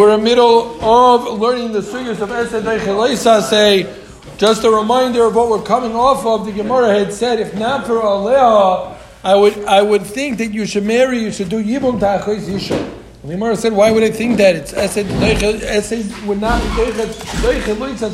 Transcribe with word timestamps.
We're 0.00 0.14
in 0.14 0.20
the 0.20 0.30
middle 0.30 0.82
of 0.82 1.38
learning 1.38 1.72
the 1.72 1.82
sugars 1.82 2.22
of 2.22 2.30
Esed 2.30 3.50
say. 3.50 3.94
Just 4.38 4.64
a 4.64 4.70
reminder 4.70 5.26
of 5.26 5.34
what 5.34 5.50
we're 5.50 5.62
coming 5.62 5.94
off 5.94 6.24
of. 6.24 6.46
The 6.46 6.52
Gemara 6.52 6.98
had 6.98 7.12
said, 7.12 7.38
if 7.38 7.54
not 7.54 7.86
for 7.86 7.96
Aleha, 7.96 8.96
I 9.22 9.34
would, 9.34 9.62
I 9.66 9.82
would 9.82 10.06
think 10.06 10.38
that 10.38 10.54
you 10.54 10.64
should 10.64 10.86
marry, 10.86 11.18
you 11.18 11.30
should 11.30 11.50
do 11.50 11.62
Yibum 11.62 12.00
Ta'achos 12.00 12.48
Yisha. 12.48 12.98
The 13.24 13.32
Gemara 13.32 13.54
said, 13.56 13.74
why 13.74 13.90
would 13.90 14.02
I 14.02 14.10
think 14.10 14.38
that? 14.38 14.56
It's 14.56 14.72
Esed 14.72 15.04
Esed 15.04 16.26
would 16.26 16.40
not 16.40 16.62
be 16.62 16.68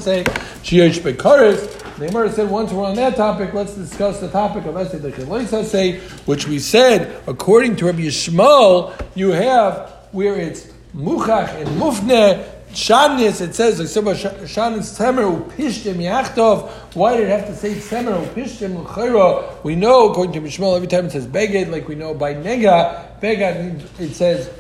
say, 0.01 0.25
Shiosh 0.65 0.99
Bekaris. 0.99 1.99
The 1.99 2.09
Gemara 2.09 2.33
said, 2.33 2.51
once 2.51 2.73
we're 2.73 2.85
on 2.85 2.97
that 2.97 3.15
topic, 3.15 3.55
let's 3.55 3.75
discuss 3.75 4.19
the 4.19 4.29
topic 4.29 4.65
of 4.65 4.75
Esed 4.75 5.03
Deichel 5.03 5.65
say, 5.65 6.01
which 6.25 6.49
we 6.49 6.59
said, 6.59 7.23
according 7.29 7.77
to 7.77 7.87
Rabbi 7.87 8.01
Yishmael, 8.01 9.01
you 9.15 9.31
have 9.31 9.93
where 10.11 10.35
it's 10.35 10.73
Muchach 10.97 11.55
and 11.61 11.69
Mufne, 11.81 12.49
Shanis, 12.71 13.41
it 13.41 13.55
says, 13.55 13.79
like 13.79 13.89
Shanis 13.89 14.99
Temer 14.99 15.43
Upishtim 15.43 15.97
Yachtov. 15.97 16.71
Why 16.95 17.17
did 17.17 17.29
it 17.29 17.39
have 17.39 17.47
to 17.49 17.55
say 17.55 17.75
Temer 17.75 18.27
Upishtim 18.27 18.83
L'chayra? 18.83 19.63
We 19.63 19.77
know, 19.77 20.11
according 20.11 20.33
to 20.35 20.41
Mishmal, 20.41 20.75
every 20.75 20.89
time 20.89 21.07
it 21.07 21.13
says 21.13 21.27
Beged, 21.27 21.71
like 21.71 21.87
we 21.87 21.95
know 21.95 22.15
by 22.15 22.35
Nega, 22.35 23.21
Beged 23.21 23.63
means, 23.63 24.01
it 24.01 24.15
says, 24.15 24.51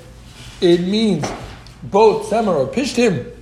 it 0.61 0.81
means 0.83 1.27
both 1.83 2.31
Temer 2.31 2.55
or 2.55 2.67
Pishtim. 2.67 3.33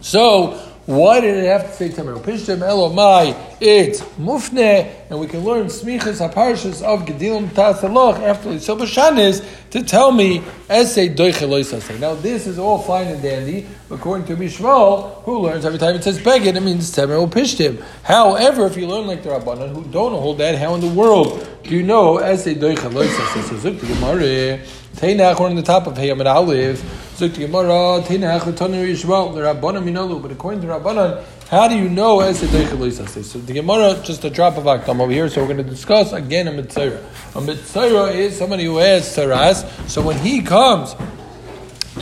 So, 0.00 0.69
why 0.86 1.20
did 1.20 1.36
it 1.36 1.46
have 1.46 1.66
to 1.66 1.72
say 1.72 1.88
Tamer 1.90 2.16
Pishtim 2.16 2.58
Elomai? 2.58 3.36
It's 3.60 4.00
Mufne, 4.18 4.90
and 5.10 5.20
we 5.20 5.26
can 5.26 5.44
learn 5.44 5.66
Smichas 5.66 6.26
Haparshas 6.26 6.82
of 6.82 7.06
Gedilim 7.06 7.48
Tasaloch 7.48 8.18
after 8.20 8.48
Lissoba 8.48 8.86
Shanis 8.86 9.46
to 9.70 9.84
tell 9.84 10.10
me 10.10 10.42
Essay 10.70 11.14
Doicheloisase. 11.14 12.00
Now, 12.00 12.14
this 12.14 12.46
is 12.46 12.58
all 12.58 12.78
fine 12.78 13.08
and 13.08 13.22
dandy, 13.22 13.66
according 13.90 14.26
to 14.28 14.36
Mishmal, 14.36 15.22
who 15.24 15.40
learns 15.40 15.66
every 15.66 15.78
time 15.78 15.94
it 15.96 16.02
says 16.02 16.18
Begin, 16.18 16.56
it 16.56 16.62
means 16.62 16.90
Tamer 16.90 17.18
Pishtim. 17.26 17.84
However, 18.02 18.66
if 18.66 18.76
you 18.76 18.86
learn 18.86 19.06
like 19.06 19.22
the 19.22 19.28
Rabbanan, 19.28 19.74
who 19.74 19.84
don't 19.84 20.12
hold 20.12 20.38
that, 20.38 20.58
how 20.58 20.74
in 20.74 20.80
the 20.80 20.88
world 20.88 21.46
do 21.62 21.76
you 21.76 21.82
know 21.82 22.18
Essay 22.18 22.54
Doicheloisase? 22.54 23.42
So, 23.44 23.70
Zuk 23.70 23.80
the 23.80 23.86
Gemara, 23.86 24.60
Teinach, 24.96 25.38
we're 25.38 25.46
on 25.46 25.56
the 25.56 25.62
top 25.62 25.86
of 25.86 25.94
Hayam 25.94 26.18
and 26.18 26.28
Olive. 26.28 26.78
Zuk 27.16 27.34
the 27.34 27.46
Gemara, 27.46 28.02
Teinach, 28.06 28.42
Latonu 28.42 28.86
Yishmal, 28.86 29.34
the 29.34 29.40
Rabbanan 29.40 29.84
Minolu, 29.84 30.20
but 30.20 30.32
according 30.32 30.60
to 30.62 30.66
Rabbanan, 30.66 31.24
how 31.48 31.68
do 31.68 31.76
you 31.76 31.88
know 31.88 32.20
as 32.20 32.42
a 32.42 32.46
deichelisase? 32.46 33.24
So 33.24 33.38
the 33.38 33.52
Gemara, 33.52 34.00
just 34.04 34.24
a 34.24 34.30
drop 34.30 34.56
of 34.56 34.64
akdam 34.64 35.00
over 35.00 35.10
here. 35.10 35.28
So 35.28 35.40
we're 35.40 35.48
going 35.48 35.64
to 35.64 35.70
discuss 35.70 36.12
again 36.12 36.48
a 36.48 36.52
mitzvah. 36.52 37.04
A 37.34 37.40
mitzvah 37.40 38.10
is 38.12 38.36
somebody 38.36 38.64
who 38.64 38.76
has 38.76 39.04
saras. 39.04 39.66
So 39.88 40.00
when 40.00 40.18
he 40.18 40.42
comes 40.42 40.94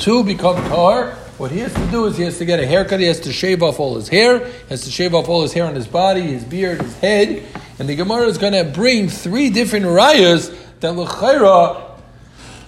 to 0.04 0.22
become 0.24 0.56
tar, 0.68 1.12
what 1.38 1.50
he 1.50 1.60
has 1.60 1.72
to 1.72 1.86
do 1.90 2.04
is 2.06 2.16
he 2.16 2.24
has 2.24 2.36
to 2.38 2.44
get 2.44 2.60
a 2.60 2.66
haircut. 2.66 3.00
He 3.00 3.06
has 3.06 3.20
to 3.20 3.32
shave 3.32 3.62
off 3.62 3.80
all 3.80 3.96
his 3.96 4.08
hair. 4.08 4.44
He 4.44 4.68
has 4.68 4.84
to 4.84 4.90
shave 4.90 5.14
off 5.14 5.28
all 5.28 5.42
his 5.42 5.52
hair 5.52 5.64
on 5.64 5.74
his 5.74 5.86
body, 5.86 6.22
his 6.22 6.44
beard, 6.44 6.82
his 6.82 6.96
head. 6.98 7.44
And 7.78 7.88
the 7.88 7.94
Gemara 7.96 8.26
is 8.26 8.38
going 8.38 8.52
to 8.52 8.64
bring 8.64 9.08
three 9.08 9.50
different 9.50 9.86
rayas 9.86 10.54
that 10.80 10.92
l'chayra. 10.92 11.87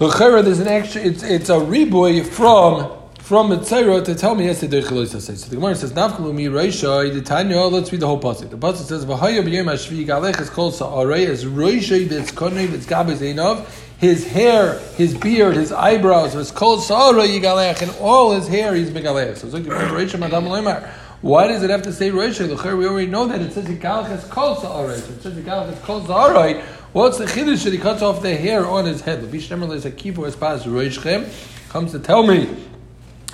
L'chayra, 0.00 0.42
there's 0.42 0.60
an 0.60 0.66
extra. 0.66 1.02
It's 1.02 1.22
it's 1.22 1.50
a 1.50 1.56
reboy 1.56 2.24
from 2.24 2.90
from 3.18 3.50
Mitzayra 3.50 4.02
to 4.06 4.14
tell 4.14 4.34
me 4.34 4.46
yes, 4.46 4.62
they 4.62 4.80
So 4.80 5.04
the 5.04 5.56
Gemara 5.56 5.74
says, 5.74 5.92
Nafkalu 5.92 6.34
mi 6.34 6.46
Reisha, 6.46 7.12
the 7.12 7.20
Tanya, 7.20 7.60
let's 7.64 7.92
read 7.92 8.00
the 8.00 8.06
whole 8.06 8.18
pasuk. 8.18 8.48
The 8.48 8.56
pasuk 8.56 8.86
says, 8.86 9.04
V'haya 9.04 9.42
b'yem 9.44 9.66
hashvi 9.66 10.06
galech 10.06 10.40
is 10.40 10.48
called 10.48 10.74
sa'arei, 10.74 11.26
as 11.26 11.44
Reisha 11.44 12.08
v'etz 12.08 12.32
konei 12.32 12.66
v'etz 12.66 12.88
gabez 12.88 13.20
einov, 13.20 13.66
his 13.98 14.26
hair, 14.26 14.78
his 14.96 15.14
beard, 15.14 15.56
his 15.56 15.70
eyebrows, 15.70 16.34
was 16.34 16.50
called 16.50 16.82
sa'arei 16.82 17.38
yigalech, 17.38 17.82
and 17.82 17.90
all 18.00 18.32
his 18.32 18.48
hair 18.48 18.74
he's 18.74 18.90
megalech. 18.90 19.36
So 19.36 19.48
it's 19.48 19.54
like 19.54 19.64
Reisha 19.64 20.18
madam 20.18 20.46
leimar. 20.46 20.90
Why 21.20 21.46
does 21.48 21.62
it 21.62 21.68
have 21.68 21.82
to 21.82 21.92
say 21.92 22.10
Reisha? 22.10 22.48
We 22.48 22.86
already 22.86 23.06
know 23.06 23.26
that 23.26 23.42
it 23.42 23.52
says 23.52 23.66
Yigalech 23.66 24.10
is 24.16 24.24
called 24.24 24.60
sa'arei. 24.62 24.96
So 24.96 25.12
it 25.12 25.22
says 25.22 25.34
Yigalech 25.34 25.74
is 25.74 25.78
called 25.80 26.06
sa'arei. 26.06 26.64
What's 26.92 27.18
the 27.18 27.24
chiddush 27.24 27.64
that 27.64 27.72
he 27.72 27.78
cuts 27.78 28.02
off 28.02 28.22
the 28.22 28.34
hair 28.34 28.66
on 28.66 28.84
his 28.84 29.00
head? 29.02 29.20
Comes 31.70 31.92
to 31.92 31.98
tell 32.00 32.22
me 32.24 32.48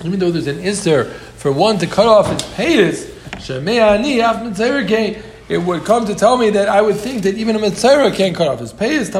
even 0.03 0.19
though 0.19 0.29
there's 0.31 0.47
an 0.47 0.59
Isser 0.59 1.11
for 1.11 1.51
one 1.51 1.79
to 1.79 1.87
cut 1.87 2.05
off 2.05 2.27
his 2.27 2.41
payas, 2.53 3.13
it 5.49 5.57
would 5.57 5.85
come 5.85 6.05
to 6.05 6.13
tell 6.13 6.37
me 6.37 6.49
that 6.51 6.67
I 6.67 6.81
would 6.81 6.97
think 6.97 7.23
that 7.23 7.35
even 7.35 7.55
a 7.55 7.59
Mitzvah 7.59 8.11
can't 8.11 8.35
cut 8.35 8.47
off 8.47 8.59
his 8.59 8.73
payas. 8.73 9.13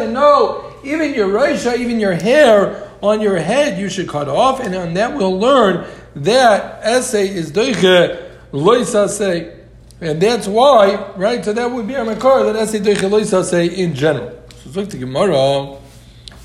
And 0.00 0.14
no, 0.14 0.74
even 0.82 1.14
your 1.14 1.28
Reisha, 1.28 1.78
even 1.78 2.00
your 2.00 2.14
hair 2.14 2.90
on 3.00 3.20
your 3.20 3.38
head, 3.38 3.78
you 3.78 3.88
should 3.88 4.08
cut 4.08 4.28
off. 4.28 4.60
And 4.60 4.74
on 4.74 4.94
that 4.94 5.14
we'll 5.16 5.38
learn 5.38 5.86
that 6.16 6.80
essay 6.82 7.28
is 7.28 7.52
Doiche 7.52 8.28
Loisase. 8.52 9.59
And 10.00 10.20
that's 10.20 10.46
why, 10.46 11.12
right? 11.16 11.44
So 11.44 11.52
that 11.52 11.70
would 11.70 11.86
be 11.86 11.94
a 11.94 12.04
Makar, 12.04 12.44
that 12.44 12.56
essay 12.56 12.80
Doiche 12.80 13.08
Loisase 13.08 13.72
in 13.72 13.94
general. 13.94 14.42
So 14.64 14.70
look 14.70 14.90
to 14.90 14.98
Gemara 14.98 15.78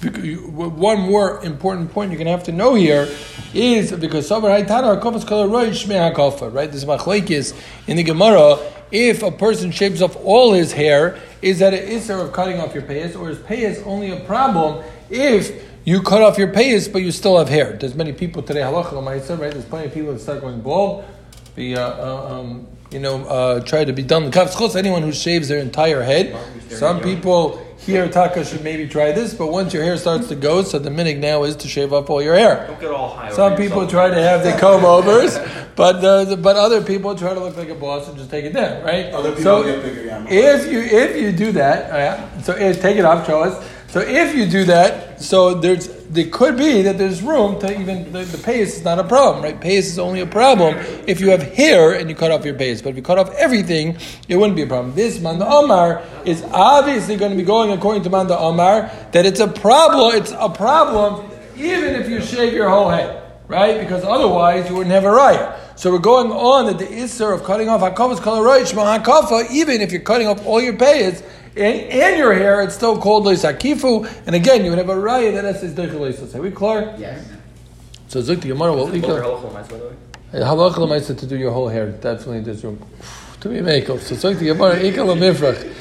one 0.05 0.99
more 0.99 1.43
important 1.43 1.91
point 1.91 2.11
you're 2.11 2.17
going 2.17 2.25
to 2.25 2.31
have 2.31 2.43
to 2.43 2.51
know 2.51 2.75
here 2.75 3.07
is 3.53 3.91
because 3.91 4.29
Savar 4.29 4.63
Haitana 4.63 5.01
Kofas 5.01 5.25
Kala 5.25 5.47
Roish 5.47 5.87
Me'akofa, 5.87 6.53
right? 6.53 6.71
This 6.71 6.85
machlekes 6.85 7.57
in 7.87 7.97
the 7.97 8.03
Gemara. 8.03 8.57
If 8.91 9.23
a 9.23 9.31
person 9.31 9.71
shaves 9.71 10.01
off 10.01 10.15
all 10.17 10.53
his 10.53 10.71
hair, 10.71 11.19
is 11.41 11.59
that 11.59 11.73
an 11.73 11.83
issue 11.83 12.13
of 12.13 12.31
cutting 12.33 12.59
off 12.59 12.73
your 12.73 12.83
payas, 12.83 13.19
or 13.19 13.29
is 13.29 13.37
payas 13.39 13.85
only 13.85 14.11
a 14.11 14.19
problem 14.21 14.85
if 15.09 15.63
you 15.85 16.01
cut 16.01 16.21
off 16.21 16.37
your 16.37 16.49
payas 16.49 16.91
but 16.91 17.01
you 17.01 17.11
still 17.11 17.37
have 17.37 17.49
hair? 17.49 17.73
There's 17.73 17.95
many 17.95 18.13
people 18.13 18.43
today, 18.43 18.61
halacha 18.61 19.39
right? 19.39 19.51
There's 19.51 19.65
plenty 19.65 19.87
of 19.87 19.93
people 19.93 20.13
that 20.13 20.19
start 20.19 20.41
going 20.41 20.61
bald. 20.61 21.03
The 21.55 21.77
uh, 21.77 21.81
uh, 21.81 22.39
um, 22.39 22.67
you 22.91 22.99
know 22.99 23.25
uh, 23.25 23.59
try 23.61 23.85
to 23.85 23.93
be 23.93 24.03
done. 24.03 24.31
Anyone 24.75 25.01
who 25.01 25.11
shaves 25.11 25.47
their 25.47 25.59
entire 25.59 26.01
head. 26.03 26.35
Some 26.69 27.01
people 27.01 27.65
here 27.85 28.09
Taka 28.09 28.43
should 28.43 28.63
maybe 28.63 28.87
try 28.87 29.11
this, 29.11 29.33
but 29.33 29.47
once 29.47 29.73
your 29.73 29.83
hair 29.83 29.95
starts 29.97 30.27
to 30.29 30.35
go, 30.35 30.63
so 30.63 30.79
the 30.79 30.89
minig 30.89 31.19
now 31.19 31.43
is 31.43 31.55
to 31.57 31.67
shave 31.67 31.93
up 31.93 32.09
all 32.09 32.21
your 32.21 32.35
hair. 32.35 32.65
Don't 32.67 32.79
get 32.79 32.91
all 32.91 33.09
high. 33.09 33.31
Some 33.31 33.55
people 33.55 33.85
try 33.85 34.09
to 34.09 34.21
have 34.21 34.43
the 34.43 34.53
comb 34.53 34.83
overs, 34.83 35.37
but 35.75 36.03
uh, 36.03 36.35
but 36.37 36.55
other 36.55 36.81
people 36.81 37.15
try 37.15 37.33
to 37.33 37.39
look 37.39 37.55
like 37.55 37.69
a 37.69 37.75
boss 37.75 38.07
and 38.07 38.17
just 38.17 38.31
take 38.31 38.45
it 38.45 38.53
down, 38.53 38.83
right? 38.83 39.13
Other 39.13 39.29
people 39.29 39.43
so 39.43 39.63
get 39.63 39.83
bigger, 39.83 40.03
yeah. 40.03 40.25
if 40.27 40.71
you 40.71 40.79
if 40.79 41.21
you 41.21 41.31
do 41.31 41.51
that, 41.53 41.91
uh, 41.91 42.41
so 42.41 42.55
if, 42.55 42.81
take 42.81 42.97
it 42.97 43.05
off, 43.05 43.25
show 43.27 43.43
us. 43.43 43.69
So 43.89 44.01
if 44.01 44.35
you 44.35 44.47
do 44.47 44.65
that, 44.65 45.21
so 45.21 45.53
there's 45.53 45.87
there 46.09 46.27
could 46.27 46.57
be 46.57 46.81
that 46.83 46.97
there's 46.97 47.21
room 47.21 47.59
to 47.59 47.79
even 47.79 48.11
the, 48.11 48.23
the 48.23 48.37
pace 48.37 48.77
is 48.77 48.83
not 48.83 48.99
a 48.99 49.03
problem, 49.03 49.43
right? 49.43 49.59
Pace 49.59 49.87
is 49.87 49.99
only 49.99 50.21
a 50.21 50.25
problem 50.25 50.75
if 51.07 51.19
you 51.19 51.29
have 51.29 51.41
hair 51.41 51.93
and 51.93 52.09
you 52.09 52.15
cut 52.15 52.31
off 52.31 52.45
your 52.45 52.55
pace. 52.55 52.81
But 52.81 52.89
if 52.89 52.95
you 52.95 53.01
cut 53.01 53.17
off 53.17 53.33
everything, 53.35 53.97
it 54.27 54.35
wouldn't 54.35 54.55
be 54.55 54.63
a 54.63 54.67
problem. 54.67 54.95
This 54.95 55.19
Manda 55.19 55.47
Omar 55.47 56.03
is 56.25 56.43
obviously 56.51 57.15
going 57.15 57.31
to 57.31 57.37
be 57.37 57.43
going 57.43 57.71
according 57.71 58.03
to 58.03 58.09
Manda 58.09 58.37
Omar 58.37 58.91
that 59.11 59.25
it's 59.25 59.39
a 59.39 59.47
problem. 59.47 60.15
It's 60.15 60.31
a 60.31 60.49
problem 60.49 61.31
even 61.57 61.95
if 61.95 62.09
you 62.09 62.21
shave 62.21 62.53
your 62.53 62.69
whole 62.69 62.89
head, 62.89 63.23
right? 63.47 63.79
Because 63.79 64.03
otherwise 64.03 64.69
you 64.69 64.75
wouldn't 64.75 64.93
have 64.93 65.05
a 65.05 65.11
right. 65.11 65.57
So 65.75 65.91
we're 65.91 65.99
going 65.99 66.31
on 66.31 66.67
that 66.67 66.77
the 66.77 66.85
Isser 66.85 67.33
of 67.33 67.43
cutting 67.43 67.69
off 67.69 67.81
Hakafas 67.81 68.17
Kalaroich 68.17 68.73
Hakafa, 68.73 69.51
even 69.51 69.81
if 69.81 69.91
you're 69.91 70.01
cutting 70.01 70.27
off 70.27 70.45
all 70.45 70.61
your 70.61 70.73
payas, 70.73 71.23
and, 71.57 72.17
your 72.17 72.33
hair, 72.33 72.61
it's 72.61 72.75
still 72.75 72.97
called 72.99 73.25
Akifu. 73.25 74.11
And 74.25 74.35
again, 74.35 74.63
you 74.65 74.71
would 74.71 74.77
have 74.77 74.89
a 74.89 74.95
raya 74.95 75.41
that 75.41 75.59
says 75.59 76.35
Are 76.35 76.41
we 76.41 76.51
clear? 76.51 76.93
Yes. 76.97 77.25
So 78.07 78.21
Zuk 78.21 78.41
the 78.41 78.49
Gemara 78.49 78.73
will 78.73 78.87
Halacha 78.87 80.75
lemaisa 80.75 81.17
to 81.17 81.25
do 81.25 81.37
your 81.37 81.51
whole 81.51 81.69
hair. 81.69 81.91
Definitely 81.91 82.41
there's 82.41 82.63
room 82.63 82.79
to 83.39 83.49
be 83.49 83.61
makeup. 83.61 83.99
So 83.99 84.15
Zuk 84.15 84.37
the 84.39 84.47
Gemara 84.47 84.75
Ikal 84.75 85.17
Mifrach. 85.17 85.73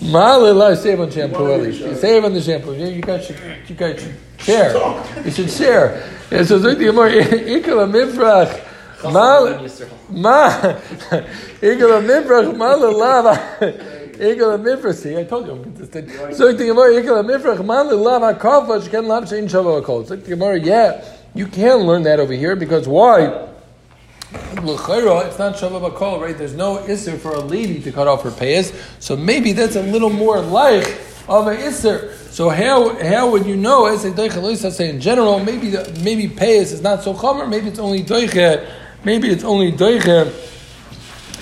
Ma'alillah 0.00 0.76
save 0.76 1.00
on 1.00 1.10
shampoo 1.10 1.52
at 1.52 1.60
least. 1.62 2.00
Save 2.00 2.24
on 2.24 2.34
the 2.34 2.40
shampoo. 2.40 2.74
You, 2.74 2.86
you 2.86 3.02
guys 3.02 3.24
should 3.26 3.38
you 3.68 3.74
guys 3.74 4.02
should 4.02 4.14
share. 4.38 5.24
You 5.24 5.30
should 5.30 5.50
share. 5.50 6.10
Yeah, 6.30 6.42
so 6.44 6.58
Zuk 6.58 6.78
the 6.78 6.84
Gemara 6.86 7.10
Ikal 7.22 7.90
Mifrach. 7.90 8.68
Ma, 9.04 9.40
ma, 10.10 10.50
Ikal 11.60 12.02
Mifrach, 12.04 12.54
Ma'alillah. 12.54 13.98
Egel 14.22 14.56
Mifrasi. 14.62 15.18
I 15.18 15.24
told 15.24 15.46
you 15.46 15.52
I'm 15.52 15.62
consistent. 15.64 16.10
So 16.36 16.52
the 16.52 16.66
Gemara 16.66 16.92
Egel 16.92 17.24
Mifrach 17.24 17.66
Man 17.66 17.88
Lav 18.00 18.22
Hakafa 18.22 18.80
Shken 18.80 19.06
Lav 19.06 19.24
Shein 19.24 19.48
Shavah 19.48 19.82
Kol. 19.84 20.04
So 20.06 20.14
the 20.14 20.28
Gemara, 20.28 20.60
yeah, 20.60 21.04
you 21.34 21.46
can 21.46 21.78
learn 21.78 22.04
that 22.04 22.20
over 22.20 22.32
here 22.32 22.54
because 22.54 22.86
why? 22.86 23.48
L'chayra, 24.62 25.26
it's 25.26 25.38
not 25.38 25.56
Shavah 25.56 25.90
Bakol, 25.90 26.20
right? 26.20 26.38
There's 26.38 26.54
no 26.54 26.78
Isser 26.78 27.18
for 27.18 27.32
a 27.32 27.40
lady 27.40 27.80
to 27.80 27.90
cut 27.90 28.06
off 28.06 28.22
her 28.22 28.30
payas, 28.30 28.72
so 29.00 29.16
maybe 29.16 29.52
that's 29.52 29.76
a 29.76 29.82
little 29.82 30.08
more 30.08 30.40
like 30.40 31.00
of 31.28 31.48
an 31.48 31.56
Isser. 31.56 32.12
So 32.30 32.48
how 32.48 32.94
how 33.04 33.30
would 33.30 33.44
you 33.44 33.56
know? 33.56 33.86
As 33.86 34.04
a 34.04 34.70
say 34.70 34.88
in 34.88 35.00
general, 35.00 35.40
maybe 35.40 35.76
maybe 36.00 36.28
payas 36.28 36.72
is 36.72 36.80
not 36.80 37.02
so 37.02 37.12
chomer. 37.12 37.48
Maybe 37.48 37.68
it's 37.68 37.78
only 37.78 38.02
doiche. 38.02 38.70
Maybe 39.04 39.28
it's 39.28 39.44
only 39.44 39.72
doiche 39.72 40.32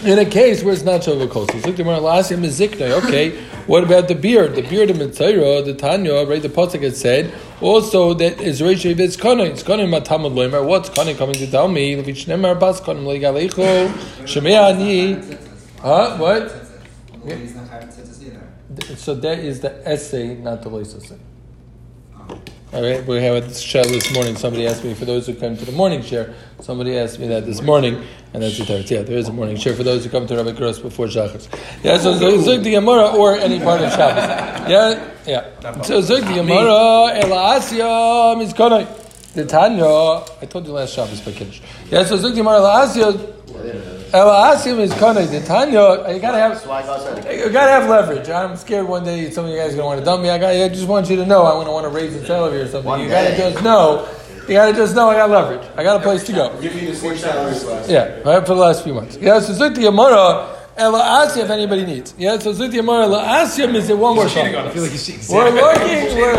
In 0.02 0.18
a 0.18 0.24
case 0.24 0.62
where 0.64 0.72
it's 0.72 0.82
not 0.82 1.02
Shavakol. 1.02 1.46
So 1.50 1.70
Zuk 1.70 1.76
the 1.76 2.34
him 2.34 2.44
is 2.44 2.58
Zikna. 2.58 3.04
Okay, 3.04 3.38
what 3.66 3.84
about 3.84 4.08
the 4.08 4.14
beard? 4.14 4.54
The 4.54 4.62
beard 4.62 4.88
of 4.88 4.96
Mitzayra, 4.96 5.62
the 5.62 5.74
Tanya, 5.74 6.24
right? 6.24 6.40
The 6.40 6.48
Pasuk 6.48 6.82
had 6.82 6.96
said 6.96 7.34
also 7.60 8.14
that 8.14 8.40
is 8.40 8.62
Reish 8.62 8.86
It's 8.98 9.16
Kana. 9.16 9.44
It's 9.44 9.62
Kana 9.62 9.82
Matamad 9.82 10.32
Loimer. 10.32 10.64
What's 10.64 10.88
Kana 10.88 11.12
coming 11.14 11.34
to 11.34 11.50
tell 11.50 11.68
me? 11.68 11.96
Levich 11.96 12.24
Nemar 12.24 12.58
Bas 12.58 12.80
Kana 12.80 13.00
Legalecho 13.00 13.88
Shemei 14.24 14.56
Ani. 14.56 15.36
Huh? 15.82 16.16
What? 16.16 16.50
So 18.96 19.14
that 19.16 19.38
is 19.38 19.60
the 19.60 19.86
essay, 19.86 20.34
not 20.34 20.62
the 20.62 20.70
Leisase. 20.70 21.18
All 22.72 22.82
right, 22.82 23.04
we 23.04 23.20
have 23.20 23.34
a 23.34 23.52
share 23.52 23.82
this 23.82 24.14
morning. 24.14 24.36
Somebody 24.36 24.64
asked 24.64 24.84
me 24.84 24.94
for 24.94 25.04
those 25.04 25.26
who 25.26 25.34
come 25.34 25.56
to 25.56 25.64
the 25.64 25.72
morning 25.72 26.02
share. 26.02 26.32
Somebody 26.60 26.96
asked 26.96 27.18
me 27.18 27.26
that 27.26 27.44
this 27.44 27.62
morning, 27.62 28.00
and 28.32 28.44
that's 28.44 28.58
the 28.58 28.64
third. 28.64 28.88
Yeah, 28.88 29.02
there 29.02 29.18
is 29.18 29.26
a 29.26 29.32
morning 29.32 29.56
share 29.56 29.74
for 29.74 29.82
those 29.82 30.04
who 30.04 30.10
come 30.10 30.24
to 30.28 30.36
Rabbi 30.36 30.52
Gross 30.52 30.78
before 30.78 31.06
Shachas. 31.06 31.48
Yeah, 31.82 31.98
so 31.98 32.14
Zug 32.14 32.62
the 32.62 32.70
Gemara 32.70 33.08
or 33.08 33.36
any 33.36 33.58
part 33.58 33.80
of 33.80 33.90
Shabbos. 33.90 34.70
Yeah, 34.70 35.12
yeah. 35.26 35.82
So 35.82 36.00
Zug 36.00 36.22
the 36.22 36.34
Gemara 36.34 37.18
Ela 37.18 37.58
Asya 37.58 38.36
Mizkonai. 38.38 38.99
The 39.34 39.46
Tanya. 39.46 40.24
I 40.42 40.46
told 40.46 40.66
you 40.66 40.72
last 40.72 40.92
Shabbos 40.94 41.20
by 41.20 41.30
Kiddush. 41.32 41.60
Yeah, 41.88 42.04
so 42.04 42.16
Zug 42.16 42.32
the 42.32 42.38
Gemara 42.38 42.56
Ela 42.56 42.86
Asya. 44.56 44.78
Is 44.80 44.92
Konai. 44.94 45.30
The 45.30 45.40
Tanya. 45.46 46.12
You 46.12 46.20
gotta 46.20 46.38
have. 46.38 47.32
You 47.32 47.50
gotta 47.50 47.70
have 47.70 47.88
leverage. 47.88 48.28
I'm 48.28 48.56
scared 48.56 48.88
one 48.88 49.04
day 49.04 49.30
some 49.30 49.44
of 49.44 49.52
you 49.52 49.56
guys 49.56 49.74
are 49.74 49.76
gonna 49.76 49.86
want 49.86 50.00
to 50.00 50.04
dump 50.04 50.22
me. 50.22 50.30
I, 50.30 50.38
got, 50.38 50.50
I 50.50 50.68
just 50.68 50.88
want 50.88 51.08
you 51.08 51.16
to 51.16 51.26
know 51.26 51.46
I'm 51.46 51.60
gonna 51.60 51.70
want 51.72 51.84
to 51.84 51.90
raise 51.90 52.12
the 52.18 52.26
salary 52.26 52.60
or 52.60 52.66
something. 52.66 52.84
One 52.84 53.00
you 53.00 53.08
gotta 53.08 53.36
just 53.36 53.62
know. 53.62 54.08
You 54.48 54.54
gotta 54.54 54.72
just 54.72 54.96
know 54.96 55.08
I 55.10 55.14
got 55.14 55.30
leverage. 55.30 55.68
I 55.76 55.84
got 55.84 56.00
a 56.00 56.02
place 56.02 56.24
to 56.24 56.32
go. 56.32 56.60
Give 56.60 56.74
me 56.74 56.86
the 56.86 56.96
same 56.96 57.16
salary 57.16 57.54
Yeah, 57.88 58.18
right 58.28 58.44
for 58.44 58.54
the 58.54 58.60
last 58.60 58.82
few 58.82 58.94
months. 58.94 59.16
Yeah, 59.16 59.38
so 59.38 59.52
Zut 59.52 59.76
the 59.76 59.82
Yamara. 59.82 60.59
Ela 60.80 61.26
Asya 61.26 61.44
if 61.44 61.50
anybody 61.50 61.84
needs. 61.84 62.14
Yeah, 62.16 62.38
so 62.38 62.52
Zut 62.52 62.70
Yamara 62.70 63.04
Ela 63.04 63.22
Asya 63.22 63.70
means 63.70 63.88
it 63.88 63.98
one 63.98 64.16
more 64.16 64.28
shot. 64.28 64.46
I 64.46 64.70
feel 64.70 64.82
like 64.82 64.92
he's 64.92 65.06
cheating. 65.06 65.22
We're 65.28 65.50
looking. 65.50 66.16
We're, 66.16 66.34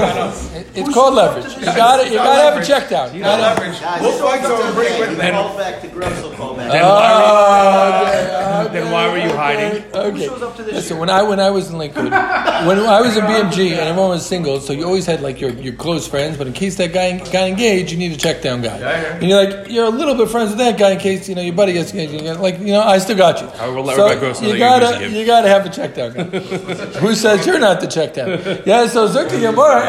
it's 0.73 0.93
called 0.93 1.13
leverage. 1.13 1.55
You 1.57 1.65
got 1.65 1.99
it. 1.99 2.11
You 2.11 2.17
got 2.17 2.35
to 2.35 2.41
have 2.51 2.63
a 2.63 2.65
check 2.65 2.89
down. 2.89 3.13
You 3.13 3.21
got 3.21 3.57
to. 3.57 4.01
We'll 4.01 4.17
fight 4.19 4.43
over 4.45 4.73
bring 4.73 4.99
with 4.99 5.17
them. 5.17 5.33
Call 5.33 5.57
back 5.57 5.81
to 5.81 5.87
Gross. 5.87 6.21
will 6.21 6.31
call 6.31 6.55
back. 6.55 6.71
Oh, 6.73 8.69
then 8.71 8.91
why 8.91 9.09
were 9.09 9.17
you 9.17 9.29
hiding? 9.35 9.83
Okay. 9.93 10.29
Listen, 10.71 10.97
when 10.97 11.09
I 11.09 11.21
when 11.23 11.39
I 11.39 11.49
was 11.49 11.69
in 11.69 11.77
Lakewood, 11.77 12.11
when 12.11 12.79
I 12.79 13.01
was 13.01 13.17
in 13.17 13.25
BMG 13.25 13.71
and 13.71 13.81
everyone 13.81 14.09
was 14.09 14.25
single, 14.25 14.59
so 14.59 14.73
you 14.73 14.85
always 14.85 15.05
had 15.05 15.21
like 15.21 15.39
your, 15.39 15.51
your 15.51 15.73
close 15.73 16.07
friends, 16.07 16.37
but 16.37 16.47
in 16.47 16.53
case 16.53 16.77
that 16.77 16.93
guy 16.93 17.17
got 17.17 17.47
engaged, 17.47 17.91
you 17.91 17.97
need 17.97 18.11
a 18.11 18.17
check 18.17 18.41
down 18.41 18.61
guy. 18.61 18.77
And 18.77 19.29
you're 19.29 19.43
like 19.43 19.69
you're 19.69 19.85
a 19.85 19.89
little 19.89 20.15
bit 20.15 20.29
friends 20.29 20.49
with 20.49 20.59
that 20.59 20.79
guy 20.79 20.91
in 20.91 20.99
case 20.99 21.29
you 21.29 21.35
know 21.35 21.41
your 21.41 21.53
buddy 21.55 21.73
gets 21.73 21.93
engaged. 21.93 22.39
Like 22.39 22.59
you 22.59 22.67
know, 22.67 22.81
I 22.81 22.97
still 22.97 23.17
got 23.17 23.41
you. 23.41 23.47
I 23.47 23.67
will 23.67 23.83
let 23.83 23.95
so 23.97 24.07
Rebecca 24.07 24.30
Gross 24.39 24.41
you 24.53 24.57
gotta 24.57 24.99
you're 25.01 25.09
you 25.09 25.25
gotta 25.25 25.47
have 25.49 25.65
a 25.65 25.69
check 25.69 25.93
down 25.95 26.13
guy. 26.13 26.23
Who 27.03 27.13
says 27.15 27.45
you're 27.45 27.59
not 27.59 27.81
the 27.81 27.87
check 27.87 28.13
down? 28.13 28.29
Yeah. 28.65 28.87
So 28.87 29.07
Zukti 29.07 29.39
Yamara 29.41 29.85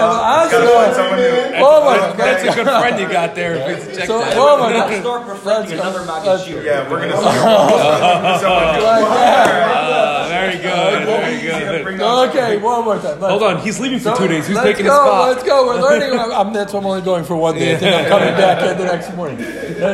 Oh 1.61 1.85
my 1.85 2.17
That's 2.17 2.43
a 2.43 2.55
good 2.55 2.67
friend 2.67 2.99
you 3.01 3.09
got 3.09 3.35
there. 3.35 3.55
If 3.55 3.89
it's 3.89 3.97
checked 3.97 4.09
So, 4.09 4.23
out. 4.23 4.33
oh 4.37 4.59
my 4.59 4.73
God. 4.73 5.01
Store 5.01 5.21
perfecting 5.21 5.79
Let's- 5.79 5.97
another 5.97 6.27
let's- 6.29 6.49
Yeah, 6.49 6.91
we're 6.91 7.01
gonna 7.01 7.17
see. 7.17 7.23
Like 7.23 9.05
that. 9.05 9.49
Ah, 9.75 10.27
very 10.29 10.57
good. 10.59 11.07
Very 11.07 11.97
good. 11.97 12.01
Okay, 12.29 12.57
one 12.59 12.85
more 12.85 12.99
time. 12.99 13.19
Hold 13.21 13.43
on, 13.43 13.61
he's 13.61 13.79
leaving 13.81 13.99
for 14.01 14.17
two 14.17 14.29
days. 14.29 14.47
Who's 14.47 14.57
let's 14.57 14.67
taking 14.69 14.87
go, 14.87 14.93
his 14.93 15.01
spot? 15.01 15.29
Let's 15.29 15.43
go. 15.45 15.67
We're 15.67 15.81
learning. 15.81 16.19
I'm, 16.19 16.33
I'm- 16.33 16.53
that's 16.53 16.73
why 16.73 16.81
I'm 16.81 16.87
only 16.87 17.03
going 17.03 17.25
for 17.25 17.37
one 17.37 17.55
day. 17.57 17.75
I 17.75 17.79
think 17.79 17.95
I'm 17.95 18.07
coming 18.09 18.35
back 18.35 18.63
in 18.71 18.79
the 18.79 18.85
next 18.85 19.15
morning. 19.17 19.39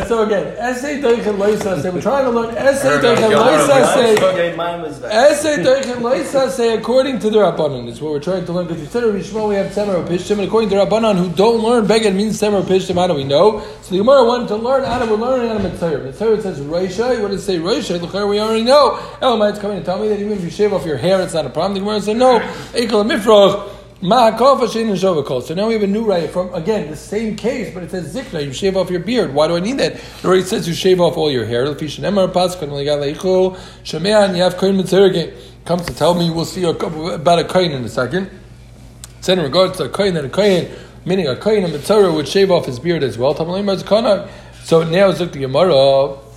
So 0.08 0.22
again, 0.22 0.46
essay 0.58 1.00
doichin 1.00 1.36
loisa 1.38 1.80
say. 1.82 1.90
We're 1.90 2.00
trying 2.02 2.24
to 2.24 2.30
learn 2.30 2.54
essay 2.56 2.98
doichin 2.98 3.30
loisa 3.32 3.94
Essay 4.28 5.62
loisa 5.62 6.50
say 6.50 6.76
according 6.76 7.18
to 7.20 7.30
the 7.30 7.38
rabbanon. 7.38 7.88
Is 7.88 8.00
what 8.00 8.12
we're 8.12 8.20
trying 8.20 8.44
to 8.44 8.52
learn. 8.52 8.66
Because 8.66 8.82
you 8.82 8.88
said 8.88 9.04
in 9.04 9.14
Rishma 9.14 9.48
we 9.48 9.54
have 9.54 9.72
semer 9.72 10.06
pishtim, 10.06 10.32
and 10.32 10.42
according 10.42 10.70
to 10.70 10.76
rabbanon 10.76 11.16
who 11.16 11.28
don't 11.30 11.62
learn 11.62 11.86
beged 11.86 12.14
means 12.14 12.40
semer 12.40 12.62
pishtim. 12.62 12.94
How 12.96 13.06
do 13.06 13.14
we 13.14 13.24
know? 13.24 13.60
So 13.82 13.90
the 13.90 13.98
Gemara 13.98 14.24
wanted 14.24 14.48
to 14.48 14.56
learn 14.56 14.84
out 14.84 15.02
of 15.02 15.10
we're 15.10 15.16
learning 15.16 15.50
out 15.50 15.56
of 15.56 15.62
Mitzvah. 15.62 15.98
Mitzvah 16.04 16.42
says 16.42 16.60
Reisha. 16.60 17.20
What 17.20 17.30
does 17.30 17.42
it 17.42 17.44
say 17.44 17.58
Reisha? 17.58 18.00
Look, 18.00 18.12
we 18.12 18.38
already 18.38 18.64
know. 18.64 18.98
Elamite's 19.22 19.58
coming 19.58 19.78
to 19.78 19.84
tell 19.84 19.98
me 19.98 20.08
that 20.08 20.20
even 20.20 20.32
if 20.32 20.42
you 20.42 20.50
shave 20.50 20.72
off 20.72 20.84
your 20.84 20.98
hair, 20.98 21.20
it's 21.22 21.34
not 21.34 21.46
a 21.46 21.50
problem. 21.50 21.74
The 21.74 21.80
Gemara 21.80 22.00
said 22.02 22.16
no. 22.16 22.40
Ekel 22.72 23.08
mifroch. 23.08 23.77
So 24.00 24.06
now 24.06 25.66
we 25.66 25.74
have 25.74 25.82
a 25.82 25.86
new 25.88 26.04
right 26.04 26.30
from 26.30 26.54
again 26.54 26.88
the 26.88 26.94
same 26.94 27.34
case, 27.34 27.74
but 27.74 27.82
it 27.82 27.90
says 27.90 28.14
zikna. 28.14 28.44
You 28.44 28.52
shave 28.52 28.76
off 28.76 28.90
your 28.90 29.00
beard. 29.00 29.34
Why 29.34 29.48
do 29.48 29.56
I 29.56 29.60
need 29.60 29.78
that? 29.78 29.94
It 29.94 30.24
already 30.24 30.44
says 30.44 30.68
you 30.68 30.74
shave 30.74 31.00
off 31.00 31.16
all 31.16 31.32
your 31.32 31.44
hair. 31.44 31.64
Comes 31.64 31.84
to 35.86 35.94
tell 35.94 36.14
me. 36.14 36.30
We'll 36.30 36.44
see 36.44 36.62
a 36.62 36.74
couple, 36.74 37.10
about 37.10 37.40
a 37.40 37.44
kohen 37.44 37.72
in 37.72 37.82
a 37.82 37.88
second. 37.88 38.30
It's 39.18 39.28
in 39.28 39.40
regards 39.40 39.78
to 39.78 39.92
a 39.92 40.02
and 40.02 40.16
a 40.16 40.28
kohen, 40.28 40.70
meaning 41.04 41.26
a 41.26 41.34
kohen 41.34 41.64
and 41.64 41.72
mitzvah 41.72 42.12
would 42.12 42.28
shave 42.28 42.52
off 42.52 42.66
his 42.66 42.78
beard 42.78 43.02
as 43.02 43.18
well. 43.18 43.34
So 43.34 44.84
now 44.84 45.10
the 45.10 45.26
Gemara. 45.26 46.27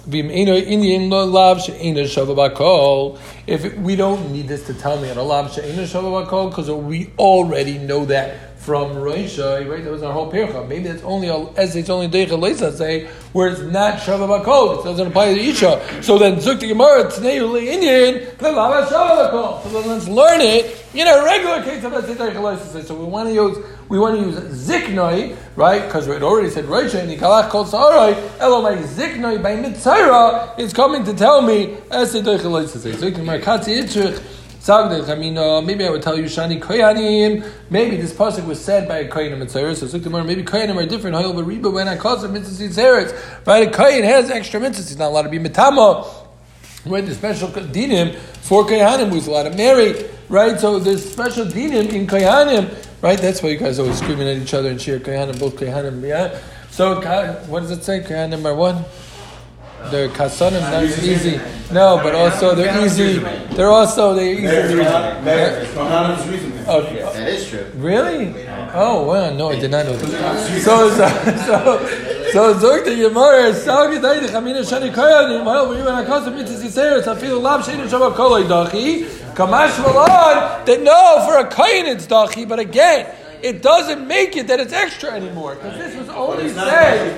If 3.47 3.77
we 3.77 3.95
don't 3.95 4.31
need 4.31 4.47
this 4.47 4.65
to 4.67 4.73
tell 4.73 4.99
me 4.99 5.09
because 5.09 6.71
we 6.71 7.11
already 7.19 7.77
know 7.77 8.05
that 8.05 8.51
from 8.61 8.91
Roisha, 8.91 9.67
right? 9.67 9.83
That 9.83 9.91
was 9.91 10.03
our 10.03 10.13
whole 10.13 10.29
paragraph. 10.29 10.67
Maybe 10.67 10.87
it's 10.87 11.01
only 11.01 11.29
as 11.57 11.75
it's 11.75 11.89
only 11.89 12.07
Deicha 12.07 12.77
say 12.77 13.07
where 13.33 13.49
it's 13.49 13.59
not 13.61 13.97
Shavah 13.97 14.43
Bakol. 14.43 14.81
It 14.81 14.83
doesn't 14.83 15.07
apply 15.07 15.33
to 15.33 15.39
Isha. 15.39 16.03
So 16.03 16.19
then 16.19 16.35
Zuk 16.35 16.59
the 16.59 16.67
Gemara 16.67 17.05
Tnei 17.05 17.63
Indian 17.63 18.35
the 18.37 18.51
Lava 18.51 18.87
Shavah 18.87 19.31
Bakol. 19.31 19.63
So 19.63 19.69
then 19.69 19.89
let's 19.89 20.07
learn 20.07 20.41
it 20.41 20.85
in 20.93 21.07
a 21.07 21.23
regular 21.23 21.63
case 21.63 21.83
of 21.83 21.91
Deicha 21.91 22.33
Leisa. 22.33 22.83
So 22.83 22.93
we 22.93 23.05
want 23.05 23.29
to 23.29 23.33
use 23.33 23.57
we 23.91 23.99
want 23.99 24.15
to 24.17 24.21
use 24.21 24.37
Ziknoi, 24.69 25.35
right? 25.57 25.83
Because 25.83 26.07
it 26.07 26.23
already 26.23 26.49
said 26.49 26.63
Roisha 26.63 27.01
and 27.01 27.11
Nikalach 27.11 27.49
Kol 27.49 27.65
Sa'arai. 27.65 28.13
Elomai 28.37 28.81
Ziknoi 28.83 29.43
by 29.43 29.57
Mitzayra 29.57 30.57
is 30.57 30.71
coming 30.71 31.03
to 31.03 31.13
tell 31.13 31.41
me. 31.41 31.75
Maybe 35.65 35.85
I 35.85 35.89
would 35.89 36.01
tell 36.01 36.17
you 36.17 36.23
Shani 36.23 36.61
Koyanim. 36.61 37.43
Maybe 37.69 37.97
this 37.97 38.13
pasuk 38.13 38.45
was 38.45 38.63
said 38.63 38.87
by 38.87 38.99
a 38.99 39.09
Koyanim 39.09 39.39
Mitzvah. 39.39 39.75
So 39.75 39.87
Zuktamar, 39.87 40.25
maybe 40.25 40.43
Koyanim 40.43 40.77
are 40.77 40.85
different. 40.85 41.17
However, 41.17 41.43
Reba 41.43 41.69
when 41.69 41.89
I 41.89 41.97
cause 41.97 42.21
them 42.21 42.31
Mitzvah 42.31 43.13
Right, 43.45 43.67
a 43.67 43.71
Koyan 43.71 44.05
has 44.05 44.31
extra 44.31 44.61
mitzvahs. 44.61 44.87
He's 44.87 44.97
not 44.97 45.09
allowed 45.09 45.23
to 45.23 45.29
be 45.29 45.37
Mitama. 45.37 46.07
Right, 46.85 47.05
the 47.05 47.13
special 47.13 47.49
dinim 47.49 48.15
for 48.15 48.63
Koyanim 48.65 49.09
who's 49.09 49.27
allowed 49.27 49.51
to 49.51 49.57
marry. 49.57 50.09
Right, 50.29 50.57
so 50.57 50.79
there's 50.79 51.11
special 51.11 51.45
dinim 51.45 51.91
in 51.91 52.07
Koyanim. 52.07 52.87
Right, 53.01 53.17
that's 53.19 53.41
why 53.41 53.49
you 53.49 53.57
guys 53.57 53.79
always 53.79 53.97
screaming 53.97 54.27
at 54.27 54.37
each 54.37 54.53
other 54.53 54.69
and 54.69 54.79
cheer 54.79 54.99
Koyanim, 54.99 55.39
both 55.39 55.55
Koyanim. 55.55 56.07
Yeah. 56.07 56.39
So 56.69 57.01
what 57.47 57.61
does 57.61 57.71
it 57.71 57.83
say? 57.83 58.01
Koyanim 58.01 58.45
are 58.45 58.53
one. 58.53 58.85
They're 59.89 60.09
kasanim, 60.09 60.61
not 60.61 60.83
easy. 60.83 61.39
No, 61.73 61.99
but 62.03 62.13
also 62.13 62.53
they're 62.53 62.85
easy. 62.85 63.17
They're 63.55 63.71
also 63.71 64.13
they're 64.13 64.35
easy. 64.35 64.79
Okay. 64.79 65.65
Oh, 66.67 67.11
that 67.13 67.27
is 67.27 67.49
true. 67.49 67.65
Really? 67.75 68.47
Oh 68.75 69.07
well, 69.07 69.33
no, 69.33 69.49
I 69.49 69.59
did 69.59 69.71
not 69.71 69.85
know 69.87 69.95
this. 69.97 70.63
So 70.63 70.89
so 70.91 71.07
so 71.47 71.79
so 72.31 72.59
zog 72.59 72.85
the 72.85 72.95
Gemara 72.95 73.53
sag 73.55 73.89
gedai 73.89 74.19
de 74.21 74.27
chamina 74.27 74.61
shani 74.61 74.91
koyanim 74.93 75.43
mal 75.43 75.67
we 75.67 75.77
when 75.77 75.87
I 75.87 76.05
cause 76.05 76.25
the 76.25 76.31
mitzvah 76.31 76.63
yisera 76.63 77.03
so 77.03 77.15
feel 77.15 77.39
lab 77.39 77.61
shein 77.61 77.87
shabbat 77.87 78.13
kolay 78.13 78.43
dachi 78.43 79.07
kamash 79.35 79.77
malon 79.81 80.65
that 80.65 80.81
no 80.81 81.25
for 81.25 81.37
a 81.37 81.49
koyin 81.49 81.85
it's 81.85 82.07
dachi 82.07 82.47
but 82.47 82.59
again 82.59 83.13
it 83.41 83.61
doesn't 83.61 84.07
make 84.07 84.35
it 84.37 84.47
that 84.47 84.59
it's 84.59 84.73
extra 84.73 85.11
anymore 85.11 85.55
because 85.55 85.77
this 85.77 85.95
was 85.95 86.09
only 86.09 86.49
said 86.49 87.17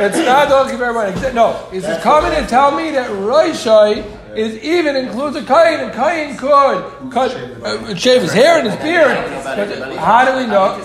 it's 0.00 0.18
not 0.18 0.48
dachi 0.48 0.76
for 0.76 0.84
everyone 0.84 1.34
no 1.34 1.68
is 1.72 1.84
it 1.84 2.00
coming 2.02 2.30
to 2.32 2.46
tell 2.46 2.76
me 2.76 2.90
that 2.90 3.10
Roishai 3.10 4.04
is 4.36 4.62
even 4.62 4.96
includes 4.96 5.36
a 5.36 5.42
kain, 5.42 5.80
and 5.80 5.92
kain 5.92 6.36
could 6.36 7.10
cut, 7.10 7.34
uh, 7.34 7.94
shave 7.94 8.22
his 8.22 8.32
hair 8.32 8.58
and 8.58 8.68
his 8.68 8.76
beard. 8.76 9.16
How 9.98 10.24
do 10.24 10.36
we 10.36 10.46
know? 10.46 10.78